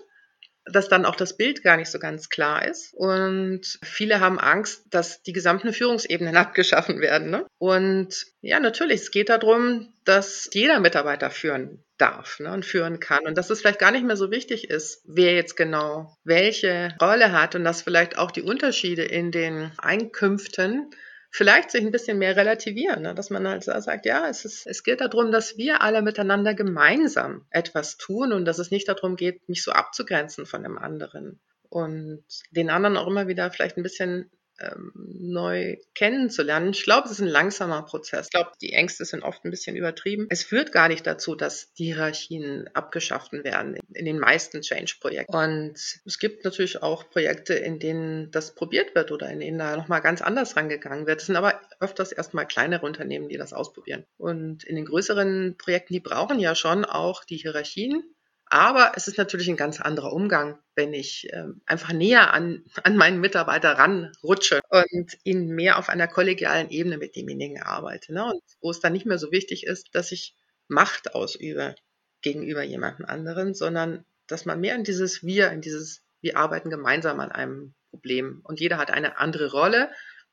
dass 0.73 0.89
dann 0.89 1.05
auch 1.05 1.17
das 1.17 1.37
Bild 1.37 1.63
gar 1.63 1.77
nicht 1.77 1.91
so 1.91 1.99
ganz 1.99 2.29
klar 2.29 2.67
ist. 2.67 2.93
Und 2.95 3.79
viele 3.83 4.21
haben 4.21 4.39
Angst, 4.39 4.85
dass 4.91 5.23
die 5.23 5.33
gesamten 5.33 5.73
Führungsebenen 5.73 6.37
abgeschaffen 6.37 7.01
werden. 7.01 7.31
Ne? 7.31 7.47
Und 7.59 8.27
ja, 8.41 8.61
natürlich, 8.61 9.03
es 9.03 9.11
geht 9.11 9.29
darum, 9.29 9.93
dass 10.05 10.49
jeder 10.53 10.81
Mitarbeiter 10.81 11.31
führen 11.31 11.85
darf 11.99 12.41
ne, 12.41 12.53
und 12.53 12.65
führen 12.65 13.01
kann. 13.01 13.27
Und 13.27 13.37
dass 13.37 13.51
es 13.51 13.61
vielleicht 13.61 13.79
gar 13.79 13.91
nicht 13.91 14.05
mehr 14.05 14.17
so 14.17 14.31
wichtig 14.31 14.71
ist, 14.71 15.03
wer 15.07 15.35
jetzt 15.35 15.57
genau 15.57 16.17
welche 16.25 16.95
Rolle 17.01 17.33
hat 17.33 17.55
und 17.55 17.65
dass 17.65 17.83
vielleicht 17.83 18.19
auch 18.19 18.31
die 18.31 18.43
Unterschiede 18.43 19.03
in 19.03 19.31
den 19.31 19.73
Einkünften 19.79 20.91
vielleicht 21.31 21.71
sich 21.71 21.85
ein 21.85 21.93
bisschen 21.93 22.19
mehr 22.19 22.37
relativieren, 22.37 23.03
ne? 23.03 23.15
dass 23.15 23.31
man 23.31 23.47
halt 23.47 23.63
sagt, 23.65 24.05
ja, 24.05 24.29
es, 24.29 24.45
ist, 24.45 24.67
es 24.67 24.83
geht 24.83 25.01
darum, 25.01 25.31
dass 25.31 25.57
wir 25.57 25.81
alle 25.81 26.03
miteinander 26.03 26.55
gemeinsam 26.55 27.47
etwas 27.51 27.97
tun 27.97 28.33
und 28.33 28.45
dass 28.45 28.59
es 28.59 28.71
nicht 28.71 28.89
darum 28.89 29.17
geht, 29.17 29.49
mich 29.49 29.63
so 29.63 29.71
abzugrenzen 29.71 30.45
von 30.45 30.63
dem 30.63 30.77
anderen 30.77 31.41
und 31.69 32.25
den 32.51 32.69
anderen 32.69 32.97
auch 32.97 33.07
immer 33.07 33.29
wieder 33.29 33.51
vielleicht 33.51 33.77
ein 33.77 33.85
bisschen 33.85 34.31
ähm, 34.61 34.93
neu 34.95 35.77
kennenzulernen. 35.95 36.71
Ich 36.71 36.85
glaube, 36.85 37.07
es 37.07 37.13
ist 37.13 37.21
ein 37.21 37.29
langsamer 37.29 37.83
Prozess. 37.83 38.27
Ich 38.27 38.33
glaube, 38.33 38.53
die 38.61 38.73
Ängste 38.73 39.05
sind 39.05 39.23
oft 39.23 39.45
ein 39.45 39.51
bisschen 39.51 39.77
übertrieben. 39.77 40.27
Es 40.31 40.43
führt 40.43 40.73
gar 40.73 40.89
nicht 40.89 41.07
dazu, 41.07 41.35
dass 41.35 41.73
die 41.75 41.87
Hierarchien 41.87 42.69
abgeschafft 42.75 43.33
werden 43.33 43.77
in, 43.93 44.05
den 44.05 44.19
meisten 44.19 44.61
Change-Projekten. 44.61 45.35
Und 45.35 45.73
es 46.05 46.19
gibt 46.19 46.45
natürlich 46.45 46.83
auch 46.83 47.09
Projekte, 47.11 47.55
in 47.55 47.79
denen 47.79 48.31
das 48.31 48.55
probiert 48.55 48.95
wird 48.95 49.13
oder 49.13 49.31
in 49.31 49.41
denen 49.41 49.59
da 49.59 49.77
nochmal 49.77 50.01
ganz 50.01 50.23
anders 50.23 50.57
rangegangen 50.57 51.07
wird. 51.07 51.21
Es 51.21 51.27
sind 51.27 51.37
aber 51.37 51.61
öfters 51.81 52.13
erstmal 52.13 52.47
kleinere 52.47 52.85
Unternehmen, 52.85 53.29
die 53.29 53.37
das 53.37 53.53
ausprobieren. 53.53 54.05
Und 54.17 54.65
in 54.65 54.77
den 54.77 54.85
größeren 54.85 55.57
Projekten, 55.59 55.95
die 55.95 56.01
brauchen 56.01 56.39
ja 56.39 56.55
schon 56.55 56.85
auch 56.85 57.25
die 57.25 57.37
Hierarchien 57.37 58.03
aber 58.51 58.93
es 58.97 59.07
ist 59.07 59.17
natürlich 59.17 59.49
ein 59.49 59.57
ganz 59.57 59.81
anderer 59.81 60.13
Umgang, 60.13 60.59
wenn 60.75 60.93
ich 60.93 61.33
äh, 61.33 61.45
einfach 61.67 61.93
näher 61.93 62.35
an, 62.35 62.65
an 62.83 62.97
meinen 62.97 63.21
Mitarbeiter 63.21 63.79
ranrutsche 63.79 64.61
und 64.69 65.17
ihn 65.23 65.47
mehr 65.51 65.79
auf 65.79 65.89
einer 65.89 66.09
kollegialen 66.09 66.69
Ebene 66.69 66.99
mit 66.99 67.15
demjenigen 67.15 67.63
arbeite. 67.63 68.13
Ne? 68.13 68.25
Und 68.25 68.43
wo 68.61 68.71
es 68.71 68.81
dann 68.81 68.93
nicht 68.93 69.07
mehr 69.07 69.19
so 69.19 69.31
wichtig 69.31 69.67
ist, 69.67 69.95
dass 69.95 70.11
ich 70.11 70.35
Macht 70.67 71.15
ausübe 71.15 71.77
gegenüber 72.23 72.63
jemandem 72.63 73.07
anderen, 73.07 73.55
sondern 73.55 74.05
dass 74.27 74.47
man 74.47 74.61
mehr 74.61 74.75
in 74.75 74.85
dieses 74.85 75.23
Wir, 75.23 75.51
in 75.53 75.61
dieses 75.61 76.03
Wir 76.21 76.37
arbeiten 76.37 76.71
gemeinsam 76.71 77.21
an 77.21 77.31
einem 77.31 77.75
Problem. 77.91 78.41
Und 78.43 78.59
jeder 78.59 78.79
hat 78.79 78.91
eine 78.91 79.19
andere 79.19 79.53
Rolle, 79.53 79.91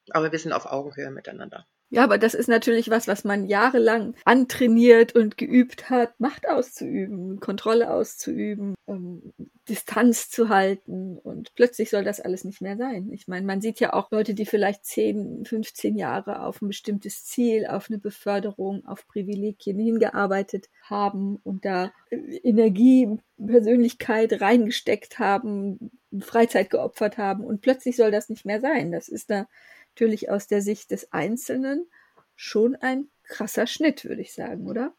aber 0.10 0.32
wir 0.32 0.40
sind 0.40 0.54
auf 0.54 0.66
Augenhöhe 0.66 1.12
miteinander. 1.12 1.68
Ja, 1.90 2.04
aber 2.04 2.18
das 2.18 2.34
ist 2.34 2.50
natürlich 2.50 2.90
was, 2.90 3.08
was 3.08 3.24
man 3.24 3.46
jahrelang 3.46 4.14
antrainiert 4.26 5.16
und 5.16 5.38
geübt 5.38 5.90
hat, 5.90 6.20
Macht 6.20 6.48
auszuüben, 6.50 7.40
Kontrolle 7.40 7.90
auszuüben, 7.90 8.76
ähm, 8.88 9.32
Distanz 9.70 10.30
zu 10.30 10.50
halten 10.50 11.18
und 11.18 11.56
plötzlich 11.56 11.90
soll 11.90 12.04
das 12.04 12.20
alles 12.20 12.44
nicht 12.44 12.62
mehr 12.62 12.76
sein. 12.76 13.10
Ich 13.14 13.30
meine, 13.30 13.46
man 13.46 13.62
sieht 13.62 13.80
ja 13.80 13.94
auch 13.94 14.12
Leute, 14.12 14.34
die 14.34 14.46
vielleicht 14.46 14.86
10, 14.86 15.46
15 15.46 15.96
Jahre 15.96 16.44
auf 16.44 16.62
ein 16.62 16.68
bestimmtes 16.68 17.24
Ziel, 17.24 17.66
auf 17.66 17.90
eine 17.90 18.00
Beförderung, 18.00 18.86
auf 18.86 19.08
Privilegien 19.08 19.80
hingearbeitet 19.80 20.68
haben 20.82 21.38
und 21.44 21.64
da 21.64 21.94
Energie, 22.12 23.18
Persönlichkeit 23.38 24.42
reingesteckt 24.42 25.20
haben, 25.20 25.92
Freizeit 26.20 26.70
geopfert 26.70 27.18
haben 27.18 27.46
und 27.46 27.62
plötzlich 27.62 27.96
soll 27.96 28.12
das 28.12 28.28
nicht 28.30 28.46
mehr 28.46 28.60
sein. 28.60 28.92
Das 28.92 29.08
ist 29.08 29.30
da 29.30 29.48
natürlich 29.98 30.30
aus 30.30 30.46
der 30.46 30.62
Sicht 30.62 30.92
des 30.92 31.12
Einzelnen 31.12 31.88
schon 32.36 32.76
ein 32.76 33.10
krasser 33.24 33.66
Schnitt, 33.66 34.06
würde 34.06 34.22
ich 34.22 34.32
sagen, 34.32 34.68
oder? 34.68 34.94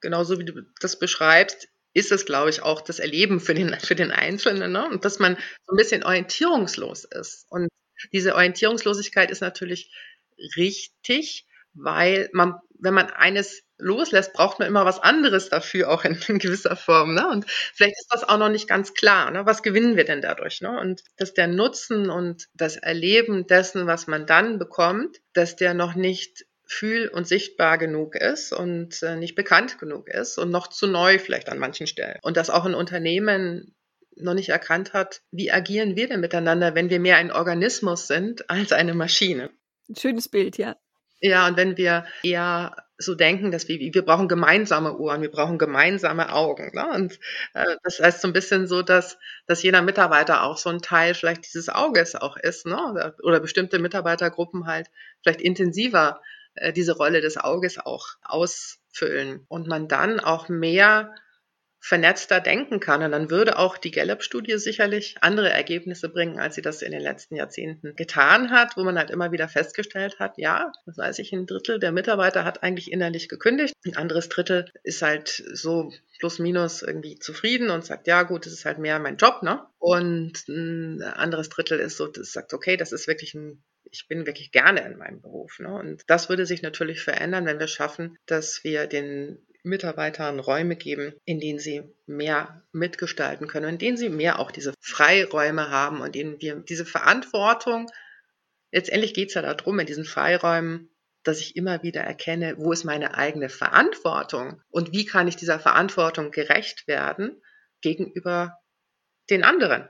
Genauso 0.00 0.38
wie 0.38 0.44
du 0.44 0.62
das 0.80 0.96
beschreibst, 0.96 1.68
ist 1.92 2.12
es, 2.12 2.24
glaube 2.24 2.48
ich, 2.48 2.62
auch 2.62 2.82
das 2.82 3.00
Erleben 3.00 3.40
für 3.40 3.52
den, 3.52 3.74
für 3.80 3.96
den 3.96 4.12
Einzelnen, 4.12 4.70
ne? 4.70 4.88
und 4.88 5.04
dass 5.04 5.18
man 5.18 5.36
so 5.66 5.74
ein 5.74 5.76
bisschen 5.76 6.04
orientierungslos 6.04 7.04
ist. 7.04 7.46
Und 7.50 7.68
diese 8.12 8.36
Orientierungslosigkeit 8.36 9.28
ist 9.32 9.40
natürlich 9.40 9.92
richtig, 10.56 11.48
weil 11.74 12.28
man, 12.32 12.54
wenn 12.78 12.94
man 12.94 13.10
eines 13.10 13.62
loslässt, 13.78 14.32
braucht 14.32 14.58
man 14.58 14.68
immer 14.68 14.84
was 14.84 15.00
anderes 15.00 15.48
dafür, 15.48 15.90
auch 15.90 16.04
in, 16.04 16.18
in 16.28 16.38
gewisser 16.38 16.76
Form. 16.76 17.14
Ne? 17.14 17.28
Und 17.28 17.50
vielleicht 17.50 17.98
ist 17.98 18.08
das 18.10 18.24
auch 18.24 18.38
noch 18.38 18.48
nicht 18.48 18.68
ganz 18.68 18.94
klar. 18.94 19.30
Ne? 19.30 19.44
Was 19.44 19.62
gewinnen 19.62 19.96
wir 19.96 20.04
denn 20.04 20.22
dadurch? 20.22 20.60
Ne? 20.60 20.78
Und 20.78 21.02
dass 21.16 21.34
der 21.34 21.48
Nutzen 21.48 22.08
und 22.08 22.48
das 22.54 22.76
Erleben 22.76 23.46
dessen, 23.46 23.86
was 23.86 24.06
man 24.06 24.26
dann 24.26 24.58
bekommt, 24.58 25.18
dass 25.32 25.56
der 25.56 25.74
noch 25.74 25.94
nicht 25.94 26.46
fühl- 26.64 27.08
und 27.08 27.28
sichtbar 27.28 27.76
genug 27.76 28.14
ist 28.14 28.52
und 28.52 29.02
äh, 29.02 29.16
nicht 29.16 29.34
bekannt 29.34 29.78
genug 29.78 30.08
ist 30.08 30.38
und 30.38 30.50
noch 30.50 30.68
zu 30.68 30.86
neu 30.86 31.18
vielleicht 31.18 31.50
an 31.50 31.58
manchen 31.58 31.86
Stellen. 31.86 32.18
Und 32.22 32.36
dass 32.36 32.50
auch 32.50 32.64
ein 32.64 32.74
Unternehmen 32.74 33.74
noch 34.16 34.34
nicht 34.34 34.48
erkannt 34.48 34.92
hat, 34.92 35.22
wie 35.30 35.50
agieren 35.50 35.96
wir 35.96 36.08
denn 36.08 36.20
miteinander, 36.20 36.74
wenn 36.74 36.90
wir 36.90 37.00
mehr 37.00 37.16
ein 37.16 37.32
Organismus 37.32 38.06
sind 38.06 38.48
als 38.48 38.72
eine 38.72 38.94
Maschine. 38.94 39.50
Ein 39.88 39.96
schönes 39.96 40.28
Bild, 40.28 40.56
ja. 40.58 40.76
Ja, 41.22 41.46
und 41.46 41.56
wenn 41.56 41.76
wir 41.76 42.04
eher 42.24 42.74
so 42.98 43.14
denken, 43.14 43.52
dass 43.52 43.68
wir, 43.68 43.78
wir 43.78 44.04
brauchen 44.04 44.26
gemeinsame 44.28 44.96
Ohren, 44.98 45.22
wir 45.22 45.30
brauchen 45.30 45.56
gemeinsame 45.56 46.32
Augen. 46.32 46.72
Ne? 46.74 46.88
Und 46.94 47.20
äh, 47.54 47.76
das 47.84 48.00
heißt 48.00 48.20
so 48.20 48.28
ein 48.28 48.32
bisschen 48.32 48.66
so, 48.66 48.82
dass, 48.82 49.18
dass 49.46 49.62
jeder 49.62 49.82
Mitarbeiter 49.82 50.42
auch 50.42 50.58
so 50.58 50.68
ein 50.70 50.82
Teil 50.82 51.14
vielleicht 51.14 51.44
dieses 51.44 51.68
Auges 51.68 52.16
auch 52.16 52.36
ist, 52.36 52.66
ne? 52.66 52.76
oder, 52.76 53.14
oder 53.22 53.40
bestimmte 53.40 53.78
Mitarbeitergruppen 53.78 54.66
halt 54.66 54.88
vielleicht 55.22 55.40
intensiver 55.40 56.20
äh, 56.54 56.72
diese 56.72 56.96
Rolle 56.96 57.20
des 57.20 57.38
Auges 57.38 57.78
auch 57.78 58.08
ausfüllen 58.22 59.44
und 59.48 59.68
man 59.68 59.86
dann 59.86 60.18
auch 60.18 60.48
mehr 60.48 61.14
vernetzter 61.82 62.40
denken 62.40 62.78
kann. 62.78 63.02
Und 63.02 63.10
dann 63.10 63.28
würde 63.28 63.58
auch 63.58 63.76
die 63.76 63.90
Gallup-Studie 63.90 64.56
sicherlich 64.58 65.16
andere 65.20 65.50
Ergebnisse 65.50 66.08
bringen, 66.08 66.38
als 66.38 66.54
sie 66.54 66.62
das 66.62 66.80
in 66.80 66.92
den 66.92 67.02
letzten 67.02 67.34
Jahrzehnten 67.34 67.96
getan 67.96 68.52
hat, 68.52 68.76
wo 68.76 68.84
man 68.84 68.96
halt 68.96 69.10
immer 69.10 69.32
wieder 69.32 69.48
festgestellt 69.48 70.20
hat, 70.20 70.38
ja, 70.38 70.70
das 70.86 70.96
weiß 70.96 71.18
ich, 71.18 71.32
ein 71.32 71.46
Drittel 71.46 71.80
der 71.80 71.90
Mitarbeiter 71.90 72.44
hat 72.44 72.62
eigentlich 72.62 72.92
innerlich 72.92 73.28
gekündigt, 73.28 73.74
ein 73.84 73.96
anderes 73.96 74.28
Drittel 74.28 74.70
ist 74.84 75.02
halt 75.02 75.28
so 75.28 75.92
plus 76.20 76.38
minus 76.38 76.82
irgendwie 76.82 77.18
zufrieden 77.18 77.68
und 77.70 77.84
sagt, 77.84 78.06
ja 78.06 78.22
gut, 78.22 78.46
das 78.46 78.52
ist 78.52 78.64
halt 78.64 78.78
mehr 78.78 79.00
mein 79.00 79.16
Job, 79.16 79.42
ne? 79.42 79.66
Und 79.80 80.46
ein 80.46 81.02
anderes 81.02 81.48
Drittel 81.48 81.80
ist 81.80 81.96
so, 81.96 82.06
das 82.06 82.30
sagt, 82.32 82.54
okay, 82.54 82.76
das 82.76 82.92
ist 82.92 83.08
wirklich 83.08 83.34
ein 83.34 83.62
ich 83.94 84.08
bin 84.08 84.24
wirklich 84.24 84.52
gerne 84.52 84.80
in 84.86 84.96
meinem 84.96 85.20
Beruf. 85.20 85.58
Ne? 85.58 85.70
Und 85.74 86.02
das 86.06 86.30
würde 86.30 86.46
sich 86.46 86.62
natürlich 86.62 87.02
verändern, 87.02 87.44
wenn 87.44 87.58
wir 87.58 87.66
schaffen, 87.66 88.16
dass 88.24 88.64
wir 88.64 88.86
den 88.86 89.38
Mitarbeitern 89.62 90.40
Räume 90.40 90.76
geben, 90.76 91.14
in 91.24 91.38
denen 91.38 91.58
sie 91.58 91.82
mehr 92.06 92.62
mitgestalten 92.72 93.46
können, 93.46 93.68
in 93.68 93.78
denen 93.78 93.96
sie 93.96 94.08
mehr 94.08 94.38
auch 94.38 94.50
diese 94.50 94.74
Freiräume 94.80 95.70
haben 95.70 96.00
und 96.00 96.16
in 96.16 96.38
denen 96.38 96.40
wir 96.40 96.56
diese 96.56 96.84
Verantwortung, 96.84 97.90
letztendlich 98.72 99.14
geht 99.14 99.28
es 99.28 99.34
ja 99.34 99.42
darum, 99.42 99.78
in 99.78 99.86
diesen 99.86 100.04
Freiräumen, 100.04 100.90
dass 101.22 101.40
ich 101.40 101.54
immer 101.54 101.82
wieder 101.82 102.00
erkenne, 102.00 102.56
wo 102.58 102.72
ist 102.72 102.84
meine 102.84 103.14
eigene 103.14 103.48
Verantwortung 103.48 104.60
und 104.70 104.92
wie 104.92 105.04
kann 105.04 105.28
ich 105.28 105.36
dieser 105.36 105.60
Verantwortung 105.60 106.32
gerecht 106.32 106.88
werden 106.88 107.40
gegenüber 107.80 108.58
den 109.30 109.44
anderen. 109.44 109.88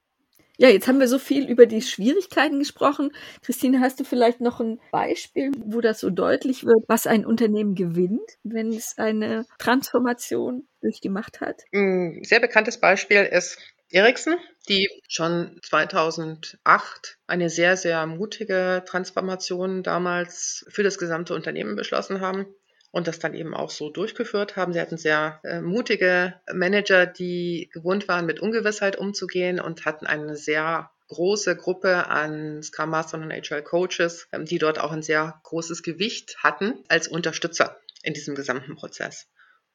Ja, 0.58 0.68
jetzt 0.68 0.86
haben 0.86 1.00
wir 1.00 1.08
so 1.08 1.18
viel 1.18 1.48
über 1.48 1.66
die 1.66 1.80
Schwierigkeiten 1.80 2.58
gesprochen. 2.58 3.12
Christine, 3.42 3.80
hast 3.80 3.98
du 4.00 4.04
vielleicht 4.04 4.40
noch 4.40 4.60
ein 4.60 4.80
Beispiel, 4.90 5.50
wo 5.64 5.80
das 5.80 6.00
so 6.00 6.10
deutlich 6.10 6.64
wird, 6.64 6.84
was 6.88 7.06
ein 7.06 7.24
Unternehmen 7.24 7.74
gewinnt, 7.74 8.38
wenn 8.42 8.68
es 8.68 8.98
eine 8.98 9.46
Transformation 9.58 10.68
durchgemacht 10.82 11.40
hat? 11.40 11.62
Ein 11.72 12.20
sehr 12.22 12.40
bekanntes 12.40 12.78
Beispiel 12.78 13.22
ist 13.22 13.58
Ericsson, 13.90 14.36
die 14.68 14.88
schon 15.08 15.58
2008 15.62 17.18
eine 17.26 17.50
sehr, 17.50 17.76
sehr 17.76 18.06
mutige 18.06 18.82
Transformation 18.86 19.82
damals 19.82 20.64
für 20.68 20.82
das 20.82 20.98
gesamte 20.98 21.34
Unternehmen 21.34 21.76
beschlossen 21.76 22.20
haben 22.20 22.46
und 22.92 23.08
das 23.08 23.18
dann 23.18 23.34
eben 23.34 23.54
auch 23.54 23.70
so 23.70 23.90
durchgeführt 23.90 24.54
haben. 24.54 24.72
Sie 24.72 24.80
hatten 24.80 24.98
sehr 24.98 25.40
äh, 25.42 25.60
mutige 25.60 26.34
Manager, 26.52 27.06
die 27.06 27.70
gewohnt 27.72 28.06
waren, 28.06 28.26
mit 28.26 28.38
Ungewissheit 28.38 28.96
umzugehen 28.96 29.58
und 29.58 29.84
hatten 29.84 30.06
eine 30.06 30.36
sehr 30.36 30.90
große 31.08 31.56
Gruppe 31.56 32.06
an 32.06 32.62
Scrum 32.62 32.90
Mastern 32.90 33.22
und 33.24 33.32
Agile 33.32 33.62
Coaches, 33.62 34.28
ähm, 34.32 34.44
die 34.44 34.58
dort 34.58 34.78
auch 34.78 34.92
ein 34.92 35.02
sehr 35.02 35.40
großes 35.42 35.82
Gewicht 35.82 36.36
hatten 36.38 36.84
als 36.88 37.08
Unterstützer 37.08 37.80
in 38.02 38.14
diesem 38.14 38.34
gesamten 38.34 38.76
Prozess. 38.76 39.26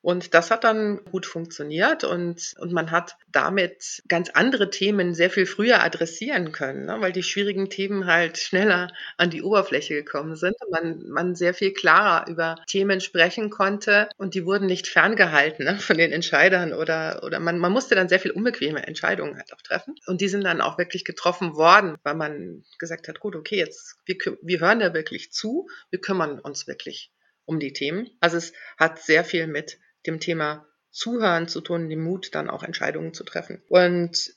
Und 0.02 0.34
das 0.34 0.52
hat 0.52 0.64
dann 0.64 1.04
gut 1.06 1.26
funktioniert 1.26 2.04
und, 2.04 2.54
und 2.60 2.72
man 2.72 2.92
hat 2.92 3.18
damit 3.32 4.04
ganz 4.08 4.30
andere 4.30 4.70
Themen 4.70 5.14
sehr 5.16 5.30
viel 5.30 5.46
früher 5.46 5.84
adressieren 5.84 6.52
können, 6.52 6.86
ne? 6.86 6.98
weil 7.00 7.12
die 7.12 7.24
schwierigen 7.24 7.70
Themen 7.70 8.06
halt 8.06 8.38
schneller 8.38 8.94
an 9.18 9.32
die 9.32 9.42
Oberfläche 9.42 9.96
gekommen 9.96 10.36
sind 10.36 10.56
und 10.62 10.72
man, 10.72 11.10
man 11.10 11.36
sehr 11.36 11.54
viel 11.54 11.74
klarer 11.74 12.30
über 12.30 12.56
Themen 12.68 13.02
sprechen 13.02 13.50
konnte 13.50 14.08
und 14.18 14.36
die 14.36 14.46
wurden 14.46 14.68
nicht 14.68 14.88
ferngehalten 14.88 15.66
ne? 15.66 15.78
von 15.80 15.98
den 15.98 16.12
Entscheidern 16.12 16.74
oder, 16.74 17.22
oder 17.24 17.40
man, 17.40 17.58
man 17.58 17.72
musste 17.72 17.96
dann 17.96 18.08
sehr 18.08 18.20
viel 18.20 18.32
unbequeme 18.32 18.86
Entscheidungen 18.86 19.36
halt 19.36 19.52
auch 19.52 19.62
treffen 19.62 19.96
und 20.06 20.22
die 20.22 20.30
sind 20.30 20.44
dann 20.44 20.62
auch 20.62 20.78
wirklich 20.78 21.06
getroffen 21.06 21.56
worden, 21.56 21.98
weil 22.04 22.16
man 22.16 22.64
gesagt 22.78 23.08
hat, 23.08 23.20
gut, 23.20 23.36
okay, 23.36 23.58
jetzt 23.58 23.98
wir, 24.06 24.16
wir 24.42 24.60
hören 24.60 24.80
da 24.80 24.94
wirklich 24.94 25.32
zu, 25.32 25.68
wir 25.90 26.00
kümmern 26.00 26.40
uns 26.40 26.68
wirklich 26.68 27.12
um 27.46 27.60
die 27.60 27.74
Themen. 27.74 28.10
Also 28.20 28.38
es 28.38 28.54
hat 28.78 29.00
sehr 29.00 29.24
viel 29.24 29.48
mit 29.48 29.80
dem 30.08 30.20
Thema 30.20 30.66
Zuhören 30.92 31.48
zu 31.48 31.62
tun, 31.62 31.90
den 31.90 32.02
Mut, 32.02 32.34
dann 32.34 32.50
auch 32.50 32.64
Entscheidungen 32.64 33.14
zu 33.14 33.24
treffen. 33.24 33.62
Und 33.70 34.32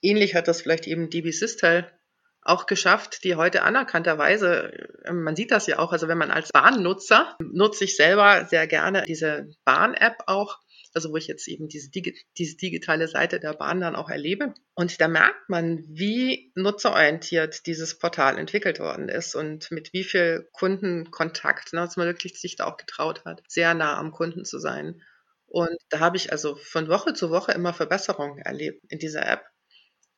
ähnlich 0.00 0.34
hat 0.34 0.48
das 0.48 0.62
vielleicht 0.62 0.86
eben 0.86 1.10
DB 1.10 1.30
Sistel 1.32 1.90
auch 2.44 2.66
geschafft, 2.66 3.22
die 3.24 3.36
heute 3.36 3.62
anerkannterweise, 3.62 4.72
ähm, 5.04 5.22
man 5.22 5.36
sieht 5.36 5.52
das 5.52 5.66
ja 5.66 5.78
auch, 5.78 5.92
also 5.92 6.08
wenn 6.08 6.18
man 6.18 6.30
als 6.30 6.50
Bahnnutzer 6.50 7.36
nutze 7.40 7.84
ich 7.84 7.96
selber 7.96 8.46
sehr 8.46 8.66
gerne 8.66 9.04
diese 9.06 9.50
Bahn-App 9.64 10.24
auch, 10.26 10.58
also 10.94 11.10
wo 11.10 11.16
ich 11.16 11.26
jetzt 11.26 11.48
eben 11.48 11.68
diese, 11.68 11.90
diese 11.90 12.56
digitale 12.56 13.08
Seite 13.08 13.40
der 13.40 13.54
Bahn 13.54 13.80
dann 13.80 13.96
auch 13.96 14.10
erlebe. 14.10 14.54
Und 14.74 15.00
da 15.00 15.08
merkt 15.08 15.48
man, 15.48 15.84
wie 15.88 16.52
nutzerorientiert 16.54 17.66
dieses 17.66 17.98
Portal 17.98 18.38
entwickelt 18.38 18.78
worden 18.78 19.08
ist 19.08 19.34
und 19.34 19.70
mit 19.70 19.92
wie 19.92 20.04
viel 20.04 20.48
Kundenkontakt, 20.52 21.72
ne, 21.72 21.80
dass 21.80 21.96
man 21.96 22.06
wirklich 22.06 22.40
sich 22.40 22.56
da 22.56 22.66
auch 22.66 22.76
getraut 22.76 23.24
hat, 23.24 23.42
sehr 23.48 23.74
nah 23.74 23.98
am 23.98 24.12
Kunden 24.12 24.44
zu 24.44 24.58
sein. 24.58 25.02
Und 25.46 25.76
da 25.90 26.00
habe 26.00 26.16
ich 26.16 26.32
also 26.32 26.56
von 26.56 26.88
Woche 26.88 27.12
zu 27.12 27.30
Woche 27.30 27.52
immer 27.52 27.74
Verbesserungen 27.74 28.38
erlebt 28.38 28.84
in 28.88 28.98
dieser 28.98 29.26
App. 29.26 29.44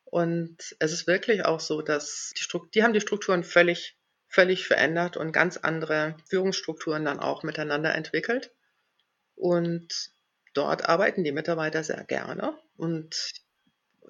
Und 0.04 0.76
es 0.78 0.92
ist 0.92 1.08
wirklich 1.08 1.44
auch 1.44 1.58
so, 1.58 1.82
dass 1.82 2.32
die, 2.36 2.42
Struktur, 2.42 2.70
die 2.72 2.84
haben 2.84 2.92
die 2.92 3.00
Strukturen 3.00 3.42
völlig, 3.42 3.98
völlig 4.28 4.66
verändert 4.66 5.16
und 5.16 5.32
ganz 5.32 5.56
andere 5.56 6.16
Führungsstrukturen 6.28 7.04
dann 7.04 7.18
auch 7.18 7.42
miteinander 7.42 7.92
entwickelt. 7.96 8.52
Und 9.34 10.13
dort 10.54 10.88
arbeiten 10.88 11.24
die 11.24 11.32
Mitarbeiter 11.32 11.84
sehr 11.84 12.04
gerne 12.04 12.54
und 12.76 13.32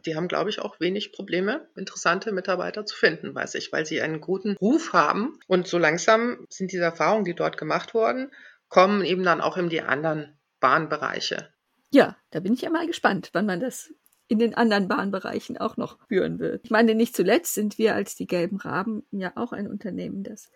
die 0.06 0.16
haben, 0.16 0.28
glaube 0.28 0.50
ich, 0.50 0.60
auch 0.60 0.80
wenig 0.80 1.12
Probleme, 1.12 1.68
interessante 1.76 2.32
Mitarbeiter 2.32 2.84
zu 2.84 2.96
finden, 2.96 3.34
weiß 3.34 3.54
ich, 3.54 3.72
weil 3.72 3.86
sie 3.86 4.02
einen 4.02 4.20
guten 4.20 4.56
Ruf 4.60 4.92
haben. 4.92 5.38
Und 5.46 5.66
so 5.66 5.78
langsam 5.78 6.46
sind 6.50 6.72
diese 6.72 6.84
Erfahrungen, 6.84 7.24
die 7.24 7.34
dort 7.34 7.56
gemacht 7.56 7.94
wurden, 7.94 8.30
kommen 8.68 9.04
eben 9.04 9.22
dann 9.22 9.40
auch 9.40 9.56
in 9.56 9.70
die 9.70 9.80
anderen 9.82 10.36
Bahnbereiche. 10.60 11.48
Ja, 11.90 12.16
da 12.30 12.40
bin 12.40 12.54
ich 12.54 12.62
ja 12.62 12.70
mal 12.70 12.86
gespannt, 12.86 13.30
wann 13.32 13.46
man 13.46 13.60
das 13.60 13.92
in 14.26 14.38
den 14.38 14.54
anderen 14.54 14.88
Bahnbereichen 14.88 15.58
auch 15.58 15.76
noch 15.76 15.98
führen 16.08 16.38
wird. 16.38 16.62
Ich 16.64 16.70
meine, 16.70 16.94
nicht 16.94 17.14
zuletzt 17.14 17.54
sind 17.54 17.78
wir 17.78 17.94
als 17.94 18.14
die 18.16 18.26
Gelben 18.26 18.56
Raben 18.56 19.06
ja 19.10 19.32
auch 19.36 19.52
ein 19.52 19.68
Unternehmen, 19.68 20.22
das 20.24 20.50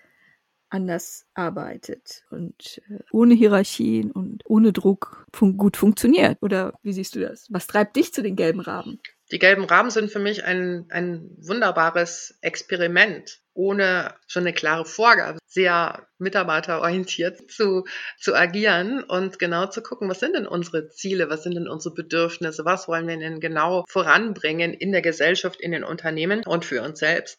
anders 0.70 1.26
arbeitet 1.35 2.24
und 2.31 2.81
äh, 2.90 2.98
ohne 3.12 3.35
Hierarchien 3.35 4.11
und 4.11 4.42
ohne 4.46 4.72
Druck 4.72 5.26
fun 5.33 5.57
gut 5.57 5.76
funktioniert. 5.76 6.38
Oder 6.40 6.74
wie 6.83 6.92
siehst 6.92 7.14
du 7.14 7.20
das? 7.20 7.46
Was 7.50 7.66
treibt 7.66 7.96
dich 7.96 8.12
zu 8.12 8.22
den 8.22 8.37
gelben 8.37 8.61
Raben? 8.61 9.00
Die 9.31 9.38
gelben 9.38 9.64
Raben 9.64 9.90
sind 9.90 10.11
für 10.11 10.18
mich 10.18 10.44
ein, 10.44 10.87
ein 10.88 11.31
wunderbares 11.38 12.38
Experiment, 12.40 13.40
ohne 13.52 14.14
schon 14.26 14.44
eine 14.44 14.54
klare 14.54 14.87
Vorgabe, 14.87 15.38
sehr 15.46 16.07
mitarbeiterorientiert 16.16 17.50
zu, 17.50 17.85
zu 18.18 18.35
agieren 18.35 19.02
und 19.02 19.38
genau 19.38 19.66
zu 19.66 19.83
gucken, 19.83 20.09
was 20.09 20.20
sind 20.20 20.35
denn 20.35 20.46
unsere 20.46 20.88
Ziele, 20.88 21.28
was 21.28 21.42
sind 21.42 21.57
denn 21.57 21.68
unsere 21.68 21.94
Bedürfnisse, 21.94 22.64
was 22.64 22.88
wollen 22.88 23.07
wir 23.07 23.18
denn 23.18 23.40
genau 23.40 23.85
voranbringen 23.88 24.72
in 24.72 24.92
der 24.92 25.02
Gesellschaft, 25.02 25.61
in 25.61 25.72
den 25.72 25.85
Unternehmen 25.85 26.42
und 26.44 26.64
für 26.64 26.83
uns 26.83 26.98
selbst 26.98 27.38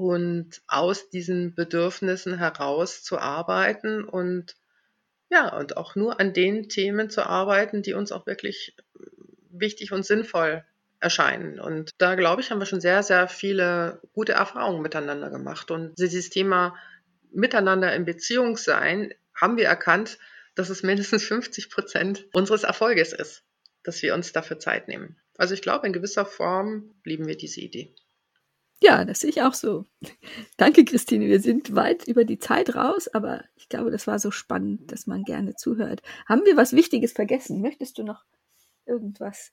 und 0.00 0.62
aus 0.66 1.10
diesen 1.10 1.54
Bedürfnissen 1.54 2.38
heraus 2.38 3.02
zu 3.02 3.18
arbeiten 3.18 4.02
und 4.02 4.56
ja, 5.28 5.54
und 5.54 5.76
auch 5.76 5.94
nur 5.94 6.18
an 6.18 6.32
den 6.32 6.70
Themen 6.70 7.10
zu 7.10 7.26
arbeiten, 7.26 7.82
die 7.82 7.92
uns 7.92 8.10
auch 8.10 8.26
wirklich 8.26 8.74
wichtig 9.50 9.92
und 9.92 10.06
sinnvoll 10.06 10.64
erscheinen. 11.00 11.60
Und 11.60 11.90
da, 11.98 12.14
glaube 12.14 12.40
ich, 12.40 12.50
haben 12.50 12.60
wir 12.60 12.66
schon 12.66 12.80
sehr, 12.80 13.02
sehr 13.02 13.28
viele 13.28 14.00
gute 14.14 14.32
Erfahrungen 14.32 14.80
miteinander 14.80 15.28
gemacht. 15.28 15.70
Und 15.70 15.98
dieses 15.98 16.30
Thema 16.30 16.74
Miteinander 17.30 17.94
in 17.94 18.06
Beziehung 18.06 18.56
sein, 18.56 19.12
haben 19.34 19.58
wir 19.58 19.66
erkannt, 19.66 20.18
dass 20.54 20.70
es 20.70 20.82
mindestens 20.82 21.24
50 21.24 21.68
Prozent 21.68 22.26
unseres 22.32 22.62
Erfolges 22.62 23.12
ist, 23.12 23.42
dass 23.82 24.02
wir 24.02 24.14
uns 24.14 24.32
dafür 24.32 24.58
Zeit 24.58 24.88
nehmen. 24.88 25.16
Also 25.36 25.52
ich 25.52 25.60
glaube, 25.60 25.86
in 25.86 25.92
gewisser 25.92 26.24
Form 26.24 26.94
blieben 27.02 27.26
wir 27.26 27.36
diese 27.36 27.60
Idee. 27.60 27.94
Ja, 28.82 29.04
das 29.04 29.20
sehe 29.20 29.30
ich 29.30 29.42
auch 29.42 29.54
so. 29.54 29.84
Danke, 30.56 30.84
Christine. 30.84 31.26
Wir 31.26 31.40
sind 31.40 31.74
weit 31.74 32.08
über 32.08 32.24
die 32.24 32.38
Zeit 32.38 32.74
raus, 32.74 33.08
aber 33.08 33.44
ich 33.56 33.68
glaube, 33.68 33.90
das 33.90 34.06
war 34.06 34.18
so 34.18 34.30
spannend, 34.30 34.90
dass 34.90 35.06
man 35.06 35.24
gerne 35.24 35.54
zuhört. 35.54 36.02
Haben 36.26 36.44
wir 36.46 36.56
was 36.56 36.72
Wichtiges 36.72 37.12
vergessen? 37.12 37.60
Möchtest 37.60 37.98
du 37.98 38.02
noch 38.02 38.24
irgendwas 38.86 39.52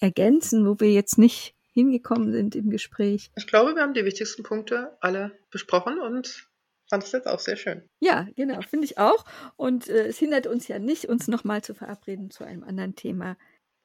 ergänzen, 0.00 0.66
wo 0.66 0.78
wir 0.78 0.92
jetzt 0.92 1.18
nicht 1.18 1.54
hingekommen 1.72 2.32
sind 2.32 2.54
im 2.54 2.70
Gespräch? 2.70 3.30
Ich 3.36 3.46
glaube, 3.46 3.74
wir 3.74 3.82
haben 3.82 3.94
die 3.94 4.04
wichtigsten 4.04 4.42
Punkte 4.42 4.96
alle 5.00 5.32
besprochen 5.50 5.98
und 5.98 6.48
fand 6.88 7.02
es 7.02 7.12
jetzt 7.12 7.26
auch 7.26 7.40
sehr 7.40 7.56
schön. 7.56 7.88
Ja, 8.00 8.26
genau, 8.36 8.60
finde 8.60 8.84
ich 8.84 8.98
auch. 8.98 9.24
Und 9.56 9.88
äh, 9.88 10.06
es 10.06 10.18
hindert 10.18 10.46
uns 10.46 10.68
ja 10.68 10.78
nicht, 10.78 11.06
uns 11.06 11.28
nochmal 11.28 11.62
zu 11.62 11.74
verabreden 11.74 12.30
zu 12.30 12.44
einem 12.44 12.62
anderen 12.62 12.94
Thema. 12.94 13.36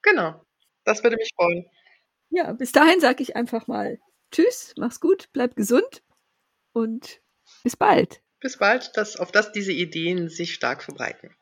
Genau, 0.02 0.46
das 0.84 1.02
würde 1.04 1.16
mich 1.16 1.32
freuen. 1.36 1.66
Ja, 2.30 2.54
bis 2.54 2.72
dahin 2.72 3.00
sage 3.00 3.24
ich 3.24 3.36
einfach 3.36 3.68
mal 3.68 4.00
Tschüss, 4.32 4.74
mach's 4.78 5.00
gut, 5.00 5.30
bleib 5.34 5.56
gesund 5.56 6.04
und 6.74 7.22
bis 7.64 7.76
bald. 7.76 8.22
Bis 8.40 8.58
bald, 8.58 8.96
dass, 8.96 9.18
auf 9.18 9.32
dass 9.32 9.52
diese 9.52 9.72
Ideen 9.72 10.30
sich 10.30 10.54
stark 10.54 10.84
verbreiten. 10.84 11.36